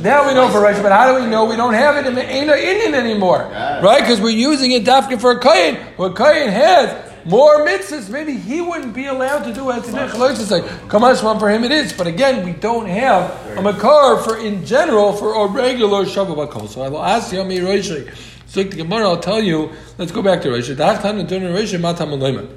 Now 0.00 0.26
we 0.26 0.34
know 0.34 0.48
for 0.50 0.60
Rosh, 0.60 0.78
but 0.80 0.92
how 0.92 1.12
do 1.12 1.22
we 1.22 1.28
know 1.28 1.46
we 1.46 1.56
don't 1.56 1.74
have 1.74 1.96
it 1.96 2.06
in 2.06 2.14
the 2.14 2.28
Indian 2.28 2.94
anymore? 2.94 3.48
Right? 3.50 4.00
Because 4.00 4.20
we're 4.20 4.30
using 4.30 4.72
it 4.72 4.84
dafka 4.84 5.20
for 5.20 5.32
a 5.32 5.40
kain. 5.40 5.76
What 5.96 6.16
kain 6.16 6.48
has 6.50 7.05
more 7.26 7.66
mitzvahs. 7.66 8.08
Maybe 8.08 8.34
he 8.34 8.60
wouldn't 8.60 8.94
be 8.94 9.06
allowed 9.06 9.44
to 9.44 9.52
do. 9.52 9.70
It's 9.70 9.90
like 9.92 10.64
kamashman 10.88 11.38
for 11.38 11.50
him 11.50 11.64
it 11.64 11.72
is, 11.72 11.92
but 11.92 12.06
again 12.06 12.44
we 12.44 12.52
don't 12.52 12.86
have 12.86 13.30
a 13.56 13.62
makar 13.62 14.22
for 14.22 14.38
in 14.38 14.64
general 14.64 15.12
for 15.12 15.34
a 15.44 15.46
regular 15.48 16.04
shabbat 16.04 16.36
bakol. 16.36 16.68
So 16.68 16.82
I 16.82 16.88
will 16.88 17.02
ask 17.02 17.32
you, 17.32 17.44
me 17.44 17.58
Roshi. 17.58 18.08
So 18.46 18.62
the 18.62 18.76
Gemara, 18.76 19.08
I'll 19.08 19.18
tell 19.18 19.42
you. 19.42 19.72
Let's 19.98 20.12
go 20.12 20.22
back 20.22 20.40
to 20.42 20.48
Roshi. 20.48 20.74
Dachtan 20.76 21.18
and 21.18 21.28
Turner 21.28 21.52
Roshi 21.52 21.80
matam 21.80 22.10
alayman. 22.10 22.48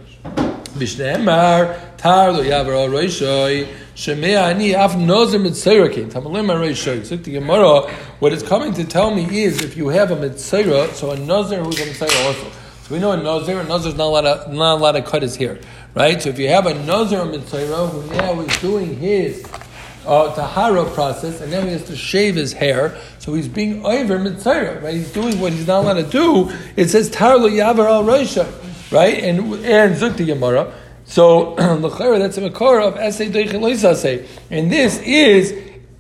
Bishneemar 0.78 1.98
tar 1.98 2.32
lo 2.32 2.44
yavar 2.44 2.90
Roshi. 2.90 3.68
Shemei 3.96 4.38
ani 4.38 4.76
af 4.76 4.92
nozim 4.92 5.48
mitzayrakin. 5.48 6.12
Tamalim 6.12 6.48
Roshi. 6.48 7.04
So 7.06 7.16
the 7.16 7.32
Gemara, 7.32 7.90
what 8.20 8.34
it's 8.34 8.44
coming 8.44 8.74
to 8.76 8.84
tell 8.86 9.10
me 9.14 9.44
is 9.44 9.62
if 9.64 9.76
you 9.76 9.88
have 9.90 10.12
a 10.12 10.16
mitzayra, 10.16 10.94
so 10.94 11.12
a 11.12 11.18
nozir 11.18 11.64
who's 11.66 11.80
a 11.80 11.86
mitzayra 11.86 12.26
also. 12.26 12.52
So 12.90 12.96
we 12.96 13.02
know 13.02 13.12
a 13.12 13.18
Nazir, 13.18 13.60
a 13.60 13.64
Nazir 13.66 13.92
is 13.92 13.98
not 13.98 14.06
allowed 14.06 14.46
to, 14.46 14.52
not 14.52 14.80
allowed 14.80 14.94
to 14.94 15.04
cut 15.04 15.22
his 15.22 15.36
hair, 15.36 15.60
right? 15.94 16.20
So 16.20 16.30
if 16.30 16.40
you 16.40 16.48
have 16.48 16.66
a 16.66 16.74
Nazir 16.74 17.24
Mitzvah 17.24 17.86
who 17.86 18.16
now 18.16 18.40
is 18.42 18.62
doing 18.62 18.98
his 18.98 19.46
uh, 20.08 20.34
Tahara 20.34 20.86
process, 20.90 21.40
and 21.40 21.52
now 21.52 21.62
he 21.62 21.70
has 21.70 21.84
to 21.84 21.96
shave 21.96 22.34
his 22.34 22.52
hair, 22.52 22.98
so 23.20 23.36
he's 23.36 23.48
being 23.48 23.86
over 23.86 24.18
Mitzvah, 24.18 24.80
right? 24.82 24.96
He's 24.96 25.14
doing 25.14 25.40
what 25.40 25.54
he's 25.54 25.68
not 25.68 25.84
allowed 25.84 26.02
to 26.02 26.10
do. 26.10 26.52
It 26.76 26.88
says 26.88 27.12
Tarlo 27.12 27.48
Yavar 27.52 27.86
al 27.86 28.04
Reisha, 28.06 28.52
right? 28.92 29.24
And 29.24 29.54
and 29.64 29.96
Zukti 29.96 30.26
Gemara. 30.26 30.74
So 31.06 31.54
that's 31.58 32.38
a 32.40 32.42
makor 32.42 32.82
of 32.84 32.98
essay 32.98 33.32
say, 33.94 34.28
and 34.50 34.72
this 34.72 35.00
is 35.02 35.54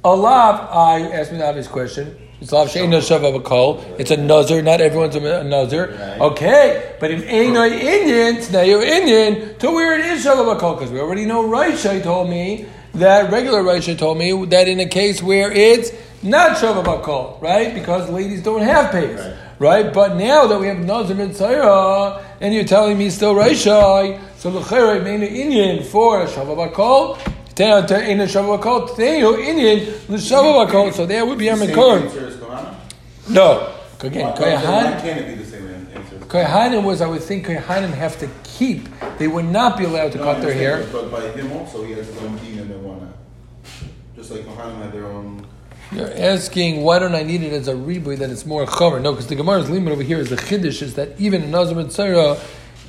a 0.03 0.15
lav. 0.15 0.55
I 0.75 1.01
asked 1.11 1.31
me 1.31 1.37
the 1.37 1.47
obvious 1.49 1.67
question. 1.67 2.17
It's 2.41 2.53
lav 2.53 2.69
shein 2.69 2.89
no 2.89 2.99
shava 2.99 3.37
bakol. 3.37 3.83
It's 3.99 4.11
a 4.11 4.17
nazar. 4.17 4.61
Not 4.61 4.79
everyone's 4.79 5.15
a 5.15 5.43
nazar. 5.43 5.89
Okay, 6.21 6.95
but 6.99 7.11
if 7.11 7.25
ain't 7.25 7.53
no 7.53 7.65
Indian, 7.65 8.51
now 8.51 8.61
you're 8.61 8.81
Indian 8.81 9.57
to 9.59 9.71
where 9.71 9.99
it 9.99 10.05
is 10.05 10.25
shava 10.25 10.45
bakol 10.45 10.77
because 10.77 10.91
we 10.91 10.99
already 10.99 11.25
know. 11.25 11.43
Raisha 11.43 12.01
told 12.01 12.29
me 12.29 12.65
that 12.93 13.31
regular 13.31 13.61
Raisha 13.61 13.97
told 13.97 14.17
me 14.17 14.45
that 14.45 14.67
in 14.67 14.79
a 14.79 14.85
case 14.87 15.21
where 15.21 15.51
it's 15.51 15.91
not 16.23 16.57
shava 16.57 16.83
bakol, 16.83 17.41
right? 17.41 17.73
Because 17.73 18.09
ladies 18.09 18.41
don't 18.41 18.61
have 18.61 18.91
pays. 18.91 19.19
Right. 19.19 19.83
right. 19.83 19.93
But 19.93 20.15
now 20.15 20.47
that 20.47 20.59
we 20.59 20.67
have 20.67 20.79
Nazar 20.79 21.17
Mitzayah, 21.17 22.23
and 22.39 22.53
you're 22.53 22.63
telling 22.63 22.97
me 22.97 23.09
still 23.09 23.35
Raishai, 23.35 24.19
so 24.37 24.49
the 24.49 24.61
Chera 24.61 25.03
main 25.03 25.21
Indian 25.23 25.83
for 25.83 26.25
Shavabakol, 26.25 27.17
in 27.59 28.21
a 28.21 28.23
Shavabakol, 28.23 28.95
Tenu 28.95 29.37
Indian, 29.37 29.93
the 30.07 30.15
Shavabakol, 30.15 30.93
so 30.93 31.05
there 31.05 31.25
would 31.25 31.37
be 31.37 31.49
a 31.49 31.55
Makor. 31.55 32.28
No. 33.29 33.75
Again, 34.01 34.33
Koyahan. 34.35 34.61
Kohanim 34.61 34.95
why 34.95 35.01
can't 35.01 35.19
it 35.19 35.27
be 35.27 35.43
the 35.43 35.49
same 35.49 35.67
answer? 35.93 36.15
Kohanim 36.17 36.83
was, 36.83 37.01
I 37.01 37.07
would 37.07 37.21
think, 37.21 37.47
Kohanim 37.47 37.91
have 37.91 38.17
to 38.19 38.29
keep. 38.43 38.87
They 39.17 39.27
would 39.27 39.45
not 39.45 39.77
be 39.77 39.83
allowed 39.83 40.13
to 40.13 40.17
no, 40.17 40.23
cut 40.23 40.41
their 40.41 40.53
hair. 40.53 40.87
But 40.91 41.11
by 41.11 41.29
him 41.31 41.51
also, 41.51 41.83
he 41.83 41.93
has 41.93 42.07
his 42.07 42.17
own 42.23 42.37
deen 42.37 42.59
and 42.59 42.71
they 42.71 42.77
want 42.77 43.01
to. 43.01 43.85
Just 44.15 44.31
like 44.31 44.41
Kohanim 44.41 44.81
had 44.81 44.93
their 44.93 45.05
own. 45.05 45.45
You're 45.91 46.11
asking 46.13 46.83
why 46.83 46.99
don't 46.99 47.15
I 47.15 47.23
need 47.23 47.41
it 47.41 47.51
as 47.51 47.67
a 47.67 47.73
riboy 47.73 48.17
that 48.19 48.29
it's 48.29 48.45
more 48.45 48.65
chomer? 48.65 49.01
No, 49.01 49.11
because 49.11 49.27
the 49.27 49.35
Gemara's 49.35 49.69
limit 49.69 49.91
over 49.91 50.03
here 50.03 50.19
is 50.19 50.29
the 50.29 50.35
chiddush 50.35 50.81
is 50.81 50.93
that 50.95 51.19
even 51.19 51.43
in 51.43 51.51
Nazar 51.51 51.75
Mitzvah 51.75 52.39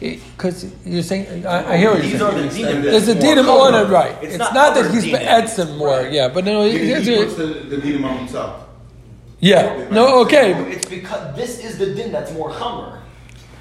because 0.00 0.73
you're 0.87 1.02
saying, 1.02 1.44
I, 1.47 1.75
I, 1.75 1.76
hear 1.76 1.90
what 1.90 2.04
you're 2.04 2.50
saying. 2.50 2.82
There's 2.82 3.09
a 3.09 3.14
dinim 3.14 3.49
on 3.49 3.75
it, 3.75 3.90
right? 3.92 4.16
It's, 4.23 4.35
it's 4.35 4.38
not, 4.38 4.54
not 4.54 4.75
that 4.75 4.90
he's 4.90 5.04
be'etzim 5.04 5.76
more, 5.76 5.99
right. 5.99 6.12
yeah, 6.12 6.28
but 6.28 6.44
no, 6.44 6.64
he, 6.64 6.78
he 6.78 6.94
puts 6.94 7.37
the, 7.37 7.47
the 7.68 7.76
dinim 7.76 8.04
on 8.04 8.16
himself. 8.16 8.66
Yeah, 9.40 9.88
no, 9.90 10.20
okay. 10.23 10.52
It's 10.70 10.88
because 10.88 11.35
this 11.35 11.64
is 11.64 11.78
the 11.78 11.94
din 11.94 12.12
that's 12.12 12.32
more 12.32 12.50
chomer. 12.50 13.00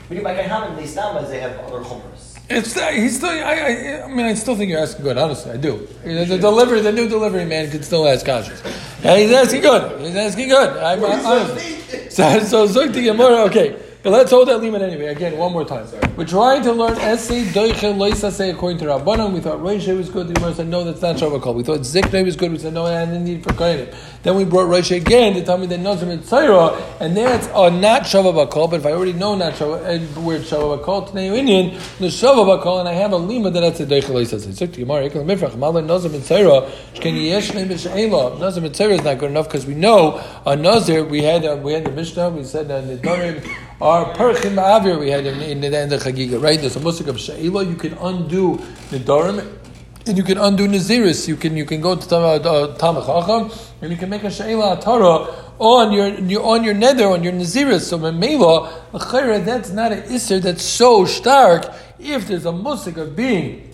But 0.07 0.17
you 0.17 0.23
by 0.23 0.35
Kaihanim, 0.35 0.75
they 0.75 0.83
as 0.83 1.29
they 1.29 1.39
have 1.39 1.57
other 1.59 1.83
chomers. 1.83 2.35
It's 2.49 2.73
he's 2.73 3.17
still. 3.17 3.29
I, 3.29 3.33
I, 3.33 4.03
I, 4.03 4.07
mean, 4.07 4.25
I 4.25 4.33
still 4.33 4.55
think 4.55 4.71
you're 4.71 4.81
asking 4.81 5.03
good. 5.03 5.17
Honestly, 5.17 5.51
I 5.51 5.57
do. 5.57 5.87
The, 6.03 6.37
delivery, 6.37 6.81
the 6.81 6.91
new 6.91 7.07
delivery 7.07 7.45
man 7.45 7.69
could 7.69 7.85
still 7.85 8.07
ask 8.07 8.25
questions. 8.25 8.59
He's 9.01 9.31
asking 9.31 9.61
good. 9.61 10.01
He's 10.01 10.15
asking 10.15 10.49
good. 10.49 10.77
I'm, 10.77 11.03
honestly. 11.03 11.75
So, 12.09 12.39
so 12.39 12.67
Zuk 12.67 12.91
the 12.91 13.03
Gemara. 13.03 13.43
Okay. 13.45 13.75
But 14.01 14.11
let's 14.11 14.31
hold 14.31 14.47
that 14.47 14.61
limit 14.61 14.81
anyway. 14.81 15.07
Again, 15.07 15.37
one 15.37 15.51
more 15.51 15.65
time. 15.65 15.85
Sorry. 15.85 16.01
We're 16.15 16.23
trying 16.23 16.61
to 16.63 16.71
learn 16.71 16.97
Essay 16.99 17.43
Doichen 17.43 17.97
Loisa 17.97 18.31
say 18.31 18.49
according 18.49 18.77
to 18.77 18.85
Rabbanon. 18.85 19.33
We 19.33 19.41
thought 19.41 19.61
Rosh 19.61 19.87
was 19.87 20.09
good. 20.09 20.29
The 20.29 20.35
Gemara 20.35 20.53
said 20.53 20.69
no, 20.69 20.85
that's 20.85 21.01
not 21.01 21.17
Shavakol. 21.17 21.53
We 21.53 21.63
thought 21.63 21.81
Zikne 21.81 22.23
was 22.23 22.37
good. 22.37 22.49
We 22.49 22.59
said 22.59 22.73
no, 22.73 22.85
and 22.85 23.11
the 23.11 23.19
need 23.19 23.43
for 23.43 23.49
Kohenim. 23.49 23.93
Then 24.23 24.37
we 24.37 24.45
brought 24.45 24.69
Rosh 24.69 24.91
again 24.91 25.33
to 25.33 25.43
tell 25.43 25.57
me 25.57 25.67
that 25.67 25.79
Nazim 25.79 26.07
and 26.11 26.23
Tzaira, 26.23 26.81
and 27.01 27.17
that's 27.17 27.47
uh, 27.47 27.69
not 27.69 28.03
Shavakol. 28.03 28.71
But 28.71 28.79
if 28.79 28.85
I 28.85 28.93
already 28.93 29.11
know 29.11 29.35
not 29.35 29.55
Shavakol, 29.55 30.17
uh, 30.17 30.21
where 30.21 30.39
Shavakol 30.39 31.11
to 31.11 31.19
Indian, 31.19 31.71
the 31.99 32.07
Shavakol, 32.07 32.79
and 32.79 32.87
I 32.87 32.93
have 32.93 33.11
a 33.11 33.17
lima 33.17 33.51
that 33.51 33.59
that's 33.59 33.81
a 33.81 33.85
Doichen 33.85 34.11
Loisa 34.11 34.39
say. 34.39 34.65
Zuk 34.65 34.71
the 34.71 34.85
Gemara 34.85 35.09
Ekel 35.09 35.25
Mifrach 35.25 35.57
Malan 35.57 35.87
Nazim 35.87 36.13
and 36.13 36.23
Tzaira. 36.23 36.71
Shken 36.93 37.21
Yesh 37.21 37.51
Neim 37.51 37.67
B'She'ela. 37.67 38.39
Nazim 38.39 38.63
and 38.63 38.73
Tzaira 38.73 38.91
is 38.91 39.03
not 39.03 39.17
good 39.17 39.31
enough 39.31 39.49
because 39.49 39.65
we 39.65 39.75
know 39.75 40.23
a 40.45 40.55
Nazir. 40.55 41.03
We 41.03 41.21
had 41.23 41.43
uh, 41.43 41.57
we 41.61 41.73
had 41.73 41.83
the 41.83 41.91
Mishnah. 41.91 42.29
We 42.29 42.45
said 42.45 42.69
that 42.69 42.87
the 42.87 42.95
Dorim 42.95 43.43
our 43.81 44.13
Perchim 44.13 44.55
Avir 44.55 44.99
we 44.99 45.09
had 45.09 45.25
in, 45.25 45.41
in, 45.41 45.63
in 45.63 45.89
the 45.89 45.97
Chagiga, 45.97 46.41
right? 46.41 46.59
There's 46.59 46.75
a 46.75 46.79
musik 46.79 47.07
of 47.07 47.15
Sha'ila, 47.15 47.69
you 47.69 47.75
can 47.75 47.93
undo 47.93 48.57
Nidarim, 48.89 49.57
and 50.05 50.17
you 50.17 50.23
can 50.23 50.37
undo 50.37 50.67
Naziris. 50.67 51.27
You 51.27 51.35
can 51.35 51.55
you 51.55 51.65
can 51.65 51.81
go 51.81 51.95
to 51.95 52.15
uh, 52.15 52.77
Tamach 52.77 53.55
and 53.81 53.91
you 53.91 53.97
can 53.97 54.09
make 54.09 54.23
a 54.23 54.27
Sha'ila 54.27 54.81
Atara 54.81 55.33
on 55.59 55.91
your, 55.91 56.41
on 56.43 56.63
your 56.63 56.73
nether, 56.73 57.07
on 57.07 57.23
your 57.23 57.33
Naziris. 57.33 57.81
So 57.81 57.99
Memela, 57.99 59.45
that's 59.45 59.69
not 59.71 59.91
an 59.91 60.01
Isser 60.03 60.41
that's 60.41 60.63
so 60.63 61.05
stark 61.05 61.71
if 61.99 62.27
there's 62.27 62.45
a 62.45 62.51
musik 62.51 62.97
of 62.97 63.15
being 63.15 63.69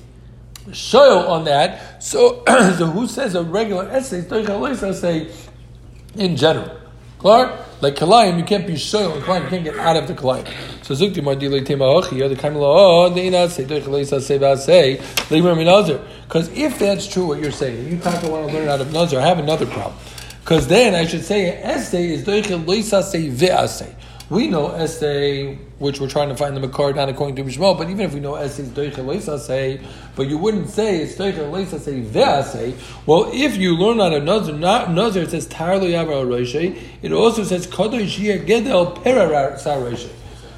show 0.73 1.27
on 1.27 1.45
that. 1.45 2.03
So, 2.03 2.43
so 2.47 2.87
who 2.87 3.07
says 3.07 3.35
a 3.35 3.43
regular 3.43 3.89
essay? 3.89 4.21
Say 4.93 5.31
in 6.15 6.35
general. 6.35 6.77
Clark? 7.19 7.64
Like 7.81 7.95
kalayim, 7.95 8.37
you 8.37 8.45
can't 8.45 8.65
be 8.65 8.73
shoyl 8.73 9.15
and 9.15 9.23
kalayim, 9.23 9.43
you 9.43 9.49
can't 9.49 9.63
get 9.65 9.77
out 9.77 9.97
of 9.97 10.07
the 10.07 10.13
kalayim. 10.13 10.47
So 10.83 10.93
zukti 10.93 11.21
mar 11.23 11.35
dilei 11.35 11.65
tema 11.65 11.83
hochi, 11.85 12.23
other 12.23 12.35
kind 12.35 12.55
of 12.55 12.61
law, 12.61 13.05
Oh, 13.05 13.09
they 13.09 13.29
not 13.29 13.51
say 13.51 13.65
doich 13.65 13.83
leisa 13.83 14.21
say 14.21 14.39
say 14.55 14.97
limar 15.29 15.55
minazir. 15.55 16.01
Because 16.23 16.49
if 16.49 16.79
that's 16.79 17.07
true, 17.07 17.25
what 17.25 17.39
you're 17.39 17.51
saying, 17.51 17.91
you 17.91 17.97
kind 17.99 18.15
of 18.23 18.29
want 18.29 18.49
to 18.49 18.53
learn 18.53 18.69
out 18.69 18.81
of 18.81 18.93
nazir. 18.93 19.19
I 19.19 19.27
have 19.27 19.39
another 19.39 19.65
problem. 19.65 19.95
Because 20.39 20.67
then 20.67 20.95
I 20.95 21.05
should 21.05 21.23
say 21.25 21.49
essay 21.61 22.11
is 22.13 22.23
doich 22.23 22.45
leisa 22.65 23.03
say 23.03 23.29
ve'asay. 23.29 23.93
We 24.27 24.47
know 24.47 24.71
essay, 24.71 25.53
which 25.77 25.99
we're 25.99 26.09
trying 26.09 26.29
to 26.29 26.35
find 26.35 26.57
the 26.57 26.59
Makar 26.59 26.93
not 26.93 27.09
according 27.09 27.35
to 27.35 27.43
Bishmo, 27.43 27.77
but 27.77 27.91
even 27.91 28.01
if 28.01 28.13
we 28.15 28.19
know 28.19 28.33
essay 28.33 28.63
is 28.63 28.69
Doicha 28.69 29.05
Leisa 29.05 29.37
say, 29.37 29.79
but 30.15 30.27
you 30.27 30.39
wouldn't 30.39 30.67
say 30.69 30.97
it's 30.97 31.13
Doicha 31.13 31.79
say 31.79 32.01
Ve'asay. 32.01 32.75
Well, 33.05 33.29
if 33.31 33.55
you 33.55 33.77
learn 33.77 34.01
out 34.01 34.13
of 34.13 34.23
Nazar, 34.23 34.55
not 34.55 35.15
it 35.15 35.29
says 35.29 35.45
Tar 35.45 35.77
Lo 35.77 35.85
Yavar 35.85 36.25
Roishay. 36.25 36.81
It 37.03 37.11
also 37.11 37.43
says 37.43 37.67
Kadosh 37.67 38.17
Gedel 38.47 38.97
Perar 39.03 39.59
Sar 39.59 39.77
Roishay. 39.77 40.09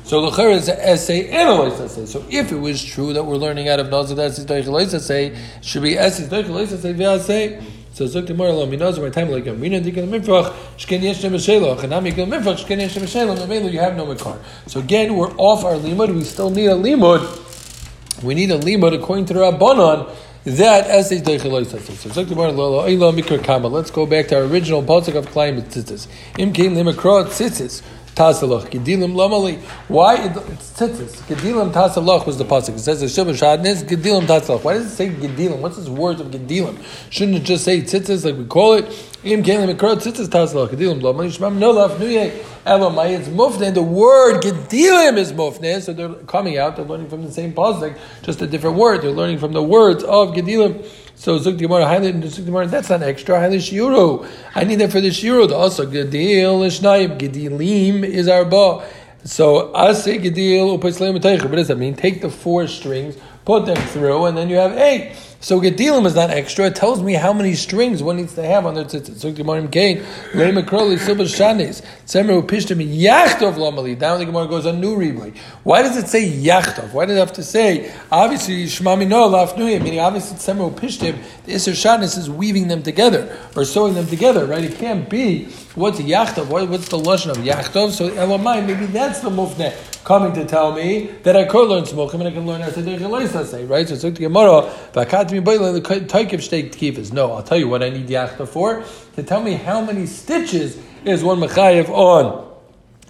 So 0.05 0.21
the 0.21 0.29
Chayr 0.29 0.51
is 0.53 0.69
an 0.69 0.77
essay 0.79 1.27
and 1.27 1.49
a 1.49 1.51
Leisa 1.51 1.89
say. 1.89 2.05
So 2.05 2.23
if 2.29 2.53
it 2.53 2.59
was 2.59 2.81
true 2.81 3.11
that 3.11 3.25
we're 3.25 3.35
learning 3.35 3.67
out 3.67 3.81
of 3.81 3.89
Nazar 3.89 4.15
that 4.15 4.31
Leisa 4.31 5.01
say, 5.01 5.37
should 5.61 5.83
be 5.83 5.97
essay 5.97 6.23
Doicha 6.23 6.77
say 6.77 6.93
Ve'asay. 6.93 7.61
So 7.97 8.05
zok 8.05 8.27
the 8.27 8.35
more 8.35 8.51
lo 8.51 8.67
minaz 8.67 9.01
my 9.01 9.09
time 9.09 9.31
like 9.31 9.47
a 9.47 9.53
mina 9.53 9.81
dikal 9.81 10.07
mifrach 10.07 10.53
shken 10.77 11.01
yesh 11.01 11.23
nem 11.23 11.33
shelo 11.33 11.75
khanam 11.75 12.05
yikal 12.05 12.27
mifrach 12.27 12.63
shken 12.63 12.79
yesh 12.79 12.95
nem 12.95 13.05
shelo 13.05 13.35
no 13.35 13.67
you 13.69 13.79
have 13.79 13.95
no 13.97 14.05
makar. 14.05 14.37
So 14.67 14.81
again 14.81 15.15
we're 15.15 15.31
off 15.31 15.65
our 15.65 15.73
limud. 15.73 16.13
We 16.13 16.23
still 16.23 16.51
need 16.51 16.67
a 16.67 16.75
limud. 16.75 18.21
We 18.21 18.35
need 18.35 18.51
a 18.51 18.59
limud 18.59 18.93
according 18.93 19.25
to 19.25 19.33
the 19.33 19.39
rabbanon. 19.39 20.15
That 20.43 20.85
as 20.85 21.11
is 21.11 21.23
deicheloi 21.23 21.65
says. 21.65 21.87
So 21.99 22.09
zok 22.09 22.35
more 22.35 22.51
lo 22.51 22.85
lo 22.85 23.11
mikra 23.11 23.43
kama. 23.43 23.67
Let's 23.67 23.89
go 23.89 24.05
back 24.05 24.27
to 24.27 24.35
our 24.35 24.43
original 24.43 24.83
pasuk 24.83 25.15
of 25.15 25.31
climate 25.31 25.65
tzitzis. 25.69 26.07
Im 26.37 26.53
kein 26.53 26.75
limakra 26.75 27.25
tzitzis. 27.25 27.81
Tasalach. 28.17 28.71
Gedilim 28.71 29.13
lamali. 29.13 29.59
Why? 29.87 30.15
It's 30.15 30.71
tzitzis. 30.71 31.21
Gedilim 31.27 31.71
tasalach 31.71 32.25
was 32.25 32.39
the 32.39 32.45
pasuk. 32.45 32.69
It 32.69 32.79
says 32.79 32.99
the 32.99 33.05
Shubha 33.05 33.29
Shadnis, 33.29 33.83
Gedilim 33.83 34.25
tasalach. 34.25 34.63
Why 34.63 34.73
does 34.73 34.87
it 34.87 34.95
say 34.95 35.09
Gedilim? 35.09 35.59
What's 35.59 35.77
this 35.77 35.87
word 35.87 36.19
of 36.19 36.31
Gedilim? 36.31 36.83
Shouldn't 37.11 37.37
it 37.37 37.43
just 37.43 37.63
say 37.63 37.79
tzitzis 37.81 38.25
like 38.25 38.35
we 38.35 38.45
call 38.45 38.73
it? 38.73 38.85
Im 39.23 39.43
kelim 39.43 39.71
mikra 39.71 39.97
tzitzis 39.97 40.29
tasalach. 40.29 40.69
Gedilim 40.69 40.99
lamali. 40.99 41.27
Shmam 41.27 41.59
nolaf 41.59 41.97
nuyeh. 41.97 42.43
Elamai. 42.65 43.19
It's 43.19 43.27
mufne. 43.27 43.71
The 43.71 43.83
word 43.83 44.41
Gedilim 44.41 45.17
is 45.17 45.31
mufne. 45.31 45.79
So 45.79 45.93
they're 45.93 46.09
coming 46.25 46.57
out. 46.57 46.75
They're 46.75 46.85
learning 46.85 47.09
from 47.09 47.23
the 47.23 47.31
same 47.31 47.53
pasuk, 47.53 47.95
just 48.23 48.41
a 48.41 48.47
different 48.47 48.77
word. 48.77 49.03
They're 49.03 49.11
learning 49.11 49.37
from 49.37 49.53
the 49.53 49.61
words 49.61 50.03
of 50.03 50.29
Gedilim. 50.29 50.89
So 51.19 51.39
Zuk 51.39 51.57
Gemara 51.57 51.85
Zuk. 51.85 52.69
That's 52.69 52.89
not 52.91 53.01
extra. 53.01 53.39
Highlight 53.39 53.61
shiuru. 53.61 54.29
I 54.53 54.63
need 54.63 54.75
that 54.75 54.91
for 54.91 55.01
the 55.01 55.09
shiuru. 55.09 55.51
Also 55.51 55.87
gedil 55.87 56.61
ishnayim 56.61 57.17
gedilim 57.17 58.03
is 58.03 58.27
our 58.27 58.45
ba. 58.45 58.87
So 59.23 59.73
I 59.73 59.93
say 59.93 60.19
gedil 60.19 60.79
upaisleim 60.79 61.13
What 61.13 61.55
does 61.55 61.69
that 61.69 61.77
mean? 61.79 61.95
Take 61.95 62.21
the 62.21 62.29
four 62.29 62.67
strings, 62.67 63.17
put 63.45 63.65
them 63.65 63.77
through, 63.87 64.25
and 64.25 64.37
then 64.37 64.47
you 64.47 64.57
have 64.57 64.77
eight. 64.77 65.15
So 65.39 65.61
Gedilim 65.61 66.05
is 66.07 66.15
not 66.15 66.31
extra. 66.31 66.65
It 66.65 66.75
tells 66.75 67.01
me 67.01 67.13
how 67.13 67.31
many 67.31 67.53
strings 67.53 68.01
one 68.01 68.17
needs 68.17 68.33
to 68.35 68.43
have 68.43 68.65
on 68.65 68.73
their 68.73 68.85
tzitzit. 68.85 69.17
So 69.17 69.31
Gemara 69.31 69.67
Kain, 69.67 69.99
Leima 70.31 70.63
Kroli, 70.63 70.97
Silba 70.97 71.25
Shanis, 71.25 71.85
Tzemer 72.05 72.41
Upishtim, 72.41 72.77
Yachtov 72.99 73.53
Lamali. 73.53 73.97
Down 73.97 74.17
the 74.17 74.25
Gemara 74.25 74.47
goes 74.47 74.65
on 74.65 74.81
new 74.81 74.97
replay. 74.97 75.37
Why 75.63 75.83
does 75.83 75.95
it 75.95 76.07
say 76.07 76.27
Yachtov? 76.27 76.91
Why 76.91 77.05
does 77.05 77.17
it 77.17 77.19
have 77.19 77.33
to 77.33 77.43
say, 77.43 77.93
obviously, 78.11 78.65
Shmami 78.65 79.07
No, 79.07 79.29
Lafnuya, 79.29 79.81
meaning 79.81 79.99
obviously 79.99 80.37
Tzemer 80.37 80.73
Upishtim, 80.73 81.21
the 81.45 81.53
Isser 81.53 81.73
Shanis 81.73 82.17
is 82.17 82.29
weaving 82.29 82.67
them 82.67 82.81
together, 82.81 83.37
or 83.55 83.63
sewing 83.63 83.93
them 83.93 84.07
together, 84.07 84.45
right? 84.45 84.63
It 84.63 84.79
can't 84.79 85.07
be, 85.07 85.45
what's 85.75 85.99
Yachtov? 85.99 86.47
What's 86.47 86.89
the 86.89 86.97
Lashon 86.97 87.29
of 87.29 87.37
Yachtov? 87.37 87.91
So 87.91 88.09
Elamai, 88.09 88.65
maybe 88.65 88.87
that's 88.87 89.19
the 89.19 89.29
Mufne 89.29 89.73
coming 90.07 90.31
to 90.31 90.45
tell 90.45 90.71
me 90.71 91.07
that 91.23 91.35
I 91.35 91.43
could 91.43 91.67
learn 91.67 91.83
Smochim 91.83 92.13
and 92.13 92.29
I 92.29 92.31
can 92.31 92.45
learn 92.45 92.61
Asadeh 92.61 93.45
say, 93.45 93.65
right? 93.65 93.85
So 93.85 93.93
it's 93.93 94.05
like 94.05 94.13
the 94.13 94.21
Gemara, 94.21 94.61
the 94.93 95.05
Taikiv 95.05 96.41
Steak 96.41 96.71
Kifas. 96.71 97.11
No, 97.11 97.33
I'll 97.33 97.43
tell 97.43 97.57
you 97.57 97.67
what 97.67 97.83
I 97.83 97.89
need 97.89 98.07
Yachta 98.07 98.47
for 98.47 98.85
to 99.17 99.23
tell 99.23 99.43
me 99.43 99.55
how 99.55 99.81
many 99.81 100.05
stitches 100.05 100.79
is 101.03 101.25
one 101.25 101.41
Mechayev 101.41 101.89
on 101.89 102.46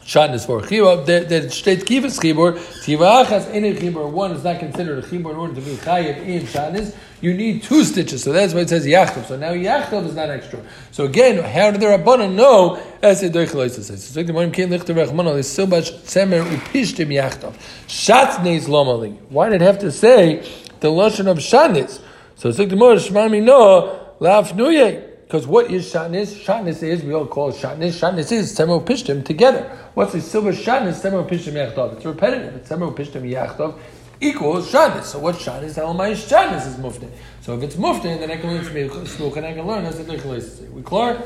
Shatnez 0.07 0.45
for 0.45 0.61
chibur. 0.61 1.05
That 1.05 1.27
that 1.27 1.51
states 1.51 1.83
kivas 1.83 2.17
chibur. 2.17 2.57
Tivachas 2.57 3.53
any 3.53 3.73
chibur. 3.73 4.09
One 4.09 4.31
is 4.31 4.41
not 4.41 4.57
considered 4.57 5.03
a 5.03 5.07
chibur 5.07 5.31
in 5.31 5.35
order 5.35 5.55
to 5.55 5.61
be 5.61 5.71
chayiv 5.75 6.25
in 6.25 6.43
Shatnez. 6.43 6.95
You 7.19 7.33
need 7.33 7.63
two 7.63 7.83
stitches, 7.83 8.23
so 8.23 8.31
that's 8.31 8.53
why 8.53 8.61
it 8.61 8.69
says 8.69 8.85
yachtav. 8.85 9.25
So 9.25 9.35
now 9.35 9.51
yachtav 9.51 10.05
is 10.05 10.15
not 10.15 10.29
extra. 10.29 10.61
So 10.91 11.03
again, 11.03 11.43
how 11.43 11.71
did 11.71 11.81
the 11.81 11.87
rabbanon 11.87 12.35
know? 12.35 12.81
As 13.01 13.19
the 13.19 13.29
doichelois 13.29 13.71
says. 13.71 14.03
So 14.05 14.23
the 14.23 14.31
morim 14.31 14.53
came 14.53 14.69
lichter 14.69 14.95
rachman 14.95 15.37
is 15.37 15.49
so 15.51 15.67
much 15.67 15.91
tzemer 15.91 16.41
upishtim 16.41 17.07
yachtav. 17.07 17.53
Shatnez 17.87 18.67
lomali. 18.67 19.17
Why 19.27 19.49
did 19.49 19.61
it 19.61 19.65
have 19.65 19.79
to 19.79 19.91
say 19.91 20.37
the 20.79 20.87
lashon 20.87 21.27
of 21.27 21.39
shatnez? 21.39 21.99
So 22.35 22.47
it's 22.47 22.59
like 22.59 22.69
the 22.69 22.77
more 22.77 22.93
shmami 22.93 23.43
no 23.43 24.13
lafnuye. 24.21 25.06
Because 25.27 25.45
what 25.45 25.69
is 25.69 25.91
shatnez? 25.91 26.41
Shatnez 26.41 26.81
is, 26.81 27.03
we 27.03 27.13
all 27.13 27.27
call 27.27 27.49
it 27.49 27.55
shatnez. 27.55 27.99
Shatnez 27.99 28.31
is 28.31 28.57
tzemer 28.57 28.81
upishtim 28.81 29.25
together. 29.25 29.69
What's 29.93 30.13
the 30.13 30.21
silver 30.21 30.53
shatnez? 30.53 31.01
Tzemer 31.01 31.27
upishtim 31.27 31.53
yachtav. 31.53 31.97
It's 31.97 32.05
repetitive. 32.05 32.55
It's 32.55 32.69
tzemer 32.69 32.93
upishtim 32.93 33.29
yachtav 33.29 33.77
equals 34.21 34.71
Shanis. 34.71 35.03
So 35.03 35.19
what 35.19 35.35
Shanis? 35.35 35.73
Elamai 35.73 36.13
Shanis 36.13 36.67
is 36.67 36.77
Mufti. 36.77 37.07
So 37.41 37.57
if 37.57 37.63
it's 37.63 37.77
Mufti, 37.77 38.09
then 38.17 38.31
I 38.31 38.37
can 38.37 38.51
learn 38.51 39.05
Smoke 39.05 39.37
and 39.37 39.45
I 39.45 39.53
can 39.53 39.65
learn 39.67 39.85
as 39.85 39.97
the 39.97 40.11
Nicholas. 40.11 40.61
We 40.71 40.81
clear? 40.81 41.21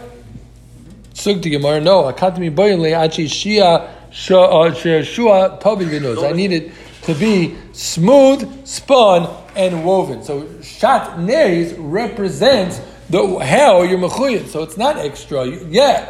Sug 1.14 1.42
to 1.44 1.50
Gemara, 1.50 1.82
no. 1.82 2.12
Akatmi 2.12 2.54
Boyle 2.54 2.96
Achi 2.96 3.26
Shia 3.26 3.88
uh, 4.10 5.04
Shua 5.04 5.60
Tobi 5.62 5.86
Vinos. 5.86 6.28
I 6.28 6.32
need 6.34 6.52
it 6.52 6.72
to 7.04 7.14
be 7.16 7.56
smooth, 7.74 8.66
spun, 8.66 9.30
and 9.56 9.86
woven. 9.86 10.24
So 10.24 10.62
Shat 10.62 11.20
Neis 11.20 11.74
represents 11.74 12.82
the 13.12 13.40
how 13.40 13.82
you're 13.84 14.00
mechuyit. 14.00 14.48
So 14.48 14.64
it's 14.64 14.78
not 14.78 14.98
extra. 14.98 15.46
Yeah. 15.46 16.08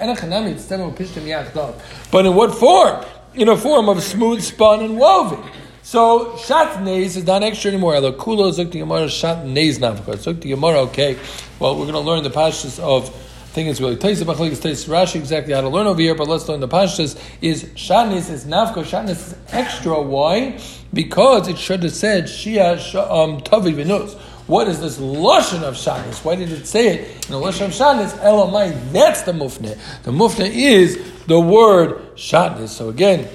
But 2.11 2.25
in 2.25 2.35
what 2.35 2.55
form? 2.55 3.05
In 3.33 3.49
a 3.49 3.57
form 3.57 3.89
of 3.89 4.03
smooth, 4.03 4.41
spun, 4.41 4.83
and 4.83 4.97
woven. 4.97 5.43
So 5.83 6.33
shatnez 6.37 7.17
is 7.17 7.25
not 7.25 7.43
extra 7.43 7.71
anymore. 7.71 7.95
Kulo 7.95 8.51
zuk 8.51 8.71
the 8.71 8.79
gemara 8.79 9.07
shatnez 9.07 9.79
nafka. 9.79 10.15
Zuk 10.15 10.41
the 10.41 10.49
gemara. 10.49 10.81
Okay. 10.81 11.17
Well, 11.59 11.75
we're 11.75 11.91
going 11.91 11.93
to 11.93 11.99
learn 11.99 12.23
the 12.23 12.29
pashtus 12.29 12.79
of. 12.79 13.09
I 13.09 13.53
think 13.53 13.67
it's 13.67 13.81
really 13.81 13.97
Taisa 13.97 14.23
Bachalik 14.23 14.51
Taisa 14.51 14.87
Rashi 14.87 15.17
exactly 15.17 15.53
how 15.53 15.59
to 15.59 15.67
learn 15.67 15.85
over 15.85 15.99
here, 15.99 16.15
but 16.15 16.25
let's 16.25 16.47
learn 16.47 16.61
the 16.61 16.69
pashtus. 16.69 17.21
Is 17.41 17.65
shatnez 17.65 18.29
is 18.29 18.45
nafka. 18.45 18.83
Shatnez 18.85 19.09
is 19.09 19.35
extra. 19.49 20.01
Why? 20.01 20.57
Because 20.93 21.49
it 21.49 21.57
should 21.57 21.83
have 21.83 21.93
said 21.93 22.25
shia 22.25 22.77
um, 23.11 23.41
tavi 23.41 23.73
v'nuz. 23.73 24.17
What 24.51 24.67
is 24.67 24.81
this 24.81 24.97
lashon 24.97 25.63
of 25.63 25.75
shatnez? 25.75 26.25
Why 26.25 26.35
did 26.35 26.51
it 26.51 26.67
say 26.67 26.89
it 26.89 27.25
in 27.25 27.31
the 27.31 27.39
lashon 27.39 27.67
of 27.67 27.71
shatnez? 27.71 28.09
Elamai. 28.19 28.91
That's 28.91 29.21
the 29.21 29.31
mufne. 29.31 29.79
The 30.03 30.11
mufne 30.11 30.51
is 30.53 31.01
the 31.25 31.39
word 31.39 32.17
shatnez. 32.17 32.67
So 32.67 32.89
again, 32.89 33.29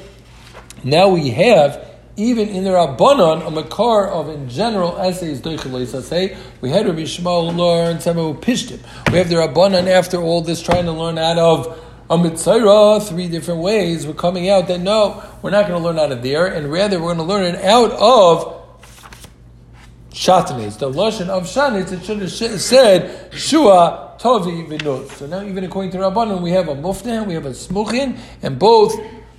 now 0.85 1.08
we 1.08 1.30
have 1.30 1.88
even 2.18 2.50
in 2.50 2.64
the 2.64 2.70
Rabbanon, 2.70 3.46
a 3.46 3.50
makar 3.50 4.08
of 4.08 4.28
in 4.28 4.50
general 4.50 4.99
essays, 4.99 5.40
say 5.42 6.37
we 6.61 6.68
had 6.68 6.85
Rabbi 6.85 7.00
Yishmael 7.00 7.56
learn 7.56 7.96
of 7.96 8.40
Pishtim. 8.42 8.80
We 9.11 9.16
have 9.16 9.30
the 9.30 9.37
Rabbanon 9.37 9.87
after 9.87 10.20
all 10.20 10.42
this 10.42 10.61
trying 10.61 10.85
to 10.85 10.92
learn 10.92 11.16
out 11.16 11.38
of 11.38 11.82
a 12.11 12.18
mitzvah, 12.18 13.00
three 13.00 13.28
different 13.28 13.61
ways. 13.61 14.06
We're 14.06 14.12
coming 14.12 14.50
out 14.50 14.68
that 14.68 14.80
no, 14.80 15.25
we're 15.40 15.49
not 15.49 15.66
going 15.66 15.80
to 15.80 15.85
learn 15.87 15.99
out 15.99 16.12
of 16.12 16.23
there, 16.23 16.46
and 16.46 16.70
rather 16.70 17.00
we're 17.00 17.14
going 17.14 17.26
to 17.26 17.35
learn 17.35 17.54
it 17.54 17.64
out 17.64 17.92
of 17.92 18.55
Shatnez. 20.16 20.78
The 20.78 20.90
lashon 20.90 21.28
of 21.28 21.42
Shatnez, 21.44 21.92
it 21.92 22.02
should 22.02 22.23
have 22.23 22.61
said 22.61 23.35
Shua 23.35 24.16
Tovi 24.18 24.66
Vinod. 24.66 25.11
So 25.11 25.26
now, 25.26 25.42
even 25.42 25.62
according 25.62 25.90
to 25.92 25.99
Rabbanon, 25.99 26.40
we 26.40 26.52
have 26.52 26.68
a 26.68 26.75
Muftan, 26.75 27.26
we 27.26 27.35
have 27.35 27.44
a 27.44 27.50
Smuchin, 27.50 28.18
and 28.42 28.58
both 28.58 28.94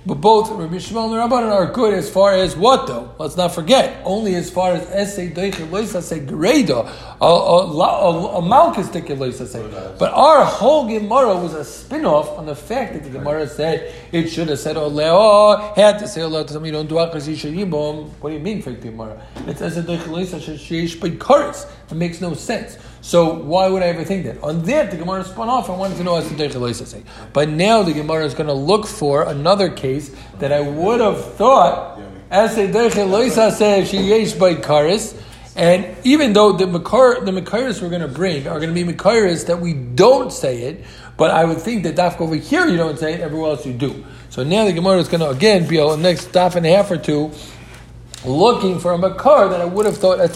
but 0.08 0.22
both 0.22 0.50
Rabbi 0.50 0.76
Yishmael 0.76 1.12
and 1.12 1.30
Rabbanan 1.30 1.52
are 1.52 1.70
good 1.70 1.92
as 1.92 2.08
far 2.08 2.32
as 2.32 2.56
what 2.56 2.86
though? 2.86 3.14
Let's 3.18 3.36
not 3.36 3.54
forget. 3.54 4.00
Only 4.06 4.36
as 4.36 4.50
far 4.50 4.72
as 4.72 4.88
essay 4.88 5.28
deichel 5.30 5.68
loisa 5.68 6.00
say 6.00 6.20
greda, 6.20 6.90
a 7.20 8.40
malchus 8.40 8.88
loisa 8.88 9.46
say. 9.46 9.62
But 9.98 10.14
our 10.14 10.46
whole 10.46 10.88
Gemara 10.88 11.36
was 11.36 11.52
a 11.52 11.62
spin-off 11.62 12.38
on 12.38 12.46
the 12.46 12.56
fact 12.56 12.94
that 12.94 13.04
the 13.04 13.10
Gemara 13.10 13.46
said 13.46 13.94
it 14.10 14.28
should 14.28 14.48
have 14.48 14.58
said 14.58 14.78
oh, 14.78 14.84
oleo 14.84 15.74
had 15.74 15.98
to 15.98 16.08
say 16.08 16.22
oleo 16.22 16.42
to 16.42 16.54
somebody 16.54 16.72
don't 16.72 16.88
do 16.88 16.94
akas 16.94 17.28
yishayibom. 17.28 18.08
What 18.20 18.30
do 18.30 18.34
you 18.34 18.42
mean, 18.42 18.62
fake 18.62 18.80
Gemara? 18.80 19.22
It 19.46 19.58
says 19.58 19.76
deichel 19.76 20.06
loisa 20.06 20.40
sheish 20.40 20.96
karis. 21.18 21.70
It 21.90 21.94
makes 21.96 22.22
no 22.22 22.32
sense. 22.32 22.78
So 23.00 23.32
why 23.32 23.68
would 23.68 23.82
I 23.82 23.86
ever 23.86 24.04
think 24.04 24.24
that? 24.24 24.42
On 24.42 24.62
that, 24.62 24.90
the 24.90 24.96
Gemara 24.96 25.24
spun 25.24 25.48
off. 25.48 25.70
I 25.70 25.76
wanted 25.76 25.96
to 25.98 26.04
know 26.04 26.16
as 26.16 26.28
the 26.28 26.86
say. 26.86 27.02
But 27.32 27.48
now 27.48 27.82
the 27.82 27.92
Gemara 27.92 28.24
is 28.24 28.34
going 28.34 28.48
to 28.48 28.52
look 28.52 28.86
for 28.86 29.22
another 29.22 29.70
case 29.70 30.14
that 30.38 30.52
I 30.52 30.60
would 30.60 31.00
have 31.00 31.34
thought 31.34 32.00
as 32.30 32.58
a 32.58 32.68
deicheloisa 32.68 33.52
say 33.52 33.84
she 33.84 33.98
yesh 33.98 34.32
by 34.32 34.54
karis. 34.54 35.20
And 35.56 35.96
even 36.04 36.34
though 36.34 36.52
the 36.52 36.66
makar, 36.66 37.24
the 37.24 37.32
makaris 37.32 37.82
we're 37.82 37.88
going 37.88 38.02
to 38.02 38.08
bring 38.08 38.46
are 38.46 38.60
going 38.60 38.72
to 38.72 38.84
be 38.84 38.90
makaris 38.92 39.46
that 39.46 39.60
we 39.60 39.74
don't 39.74 40.32
say 40.32 40.62
it, 40.62 40.84
but 41.16 41.32
I 41.32 41.44
would 41.44 41.60
think 41.60 41.82
that 41.82 41.96
dafka 41.96 42.20
over 42.20 42.36
here 42.36 42.68
you 42.68 42.76
don't 42.76 42.96
say 42.96 43.14
it, 43.14 43.20
everywhere 43.20 43.50
else 43.50 43.66
you 43.66 43.72
do. 43.72 44.04
So 44.30 44.44
now 44.44 44.66
the 44.66 44.72
Gemara 44.72 44.98
is 44.98 45.08
going 45.08 45.20
to 45.20 45.30
again 45.30 45.66
be 45.66 45.78
a 45.78 45.96
next 45.96 46.30
daf 46.30 46.54
and 46.54 46.64
a 46.64 46.70
half 46.70 46.90
or 46.92 46.96
two 46.96 47.32
looking 48.24 48.78
for 48.78 48.92
a 48.92 48.98
makar 48.98 49.48
that 49.48 49.60
I 49.60 49.64
would 49.64 49.86
have 49.86 49.96
thought 49.98 50.20
as 50.20 50.32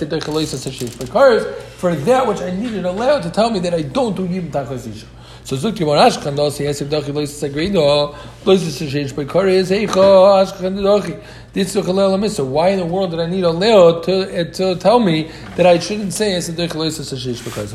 makars 0.91 1.55
for 1.55 1.95
that 1.95 2.27
which 2.27 2.41
I 2.41 2.51
needed 2.51 2.85
allowed 2.85 3.23
to 3.25 3.31
tell 3.31 3.51
me 3.51 3.59
that 3.61 3.75
I 3.75 3.83
don't 3.83 4.17
do 4.17 4.25
yim 4.25 4.51
tachasisha. 4.51 5.07
So 5.45 5.57
Zuk 5.57 5.73
Yimon 5.73 5.99
Ashkan 5.99 6.39
has 6.39 6.81
if 6.81 6.89
Dachi 6.89 7.13
Lois 7.13 7.33
Sagrido 7.43 8.15
Lois 8.45 8.63
Sashish 8.63 9.15
Bakar 9.15 9.49
is 9.49 9.73
Eicha 9.73 9.89
Ashkan 9.89 10.79
Dachi. 10.79 11.21
This 11.53 11.75
is 11.75 12.35
So 12.37 12.45
why 12.45 12.69
in 12.69 12.79
the 12.79 12.87
world 12.87 13.11
did 13.11 13.19
I 13.19 13.27
need 13.27 13.43
a 13.43 13.51
leo 13.51 14.01
to, 14.03 14.41
uh, 14.41 14.45
to 14.53 14.77
tell 14.77 15.01
me 15.01 15.33
that 15.57 15.67
I 15.67 15.81
shouldn't 15.81 16.13
say 16.13 16.35
as 16.35 16.49
a 16.49 16.53
Dachi 16.53 16.77
Lois 16.77 16.97
Sashish 17.01 17.45
because 17.45 17.75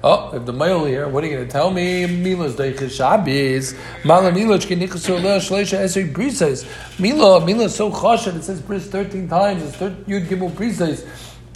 Oh, 0.00 0.30
if 0.34 0.46
the 0.46 0.52
male 0.52 0.86
here, 0.86 1.08
what 1.08 1.22
are 1.22 1.26
you 1.26 1.34
going 1.34 1.46
to 1.46 1.52
tell 1.52 1.70
me? 1.70 2.06
Mila's 2.06 2.56
Dachi 2.56 2.90
Shabbos. 2.90 3.74
Mala 4.02 4.32
Mila 4.32 4.56
Chkinichasu 4.56 5.22
Leo 5.22 5.38
Shleisha 5.38 5.78
Esri 5.80 6.10
Brises. 6.10 6.66
Mila, 6.98 7.44
Mila 7.44 7.64
is 7.64 7.74
so 7.74 7.90
chashed, 7.90 8.28
it 8.28 8.42
says 8.42 8.62
bris 8.62 8.86
13 8.86 9.28
times. 9.28 9.62
It's 9.62 9.76
Yud 9.76 10.26
Gimel 10.26 10.50
Brises 10.52 11.06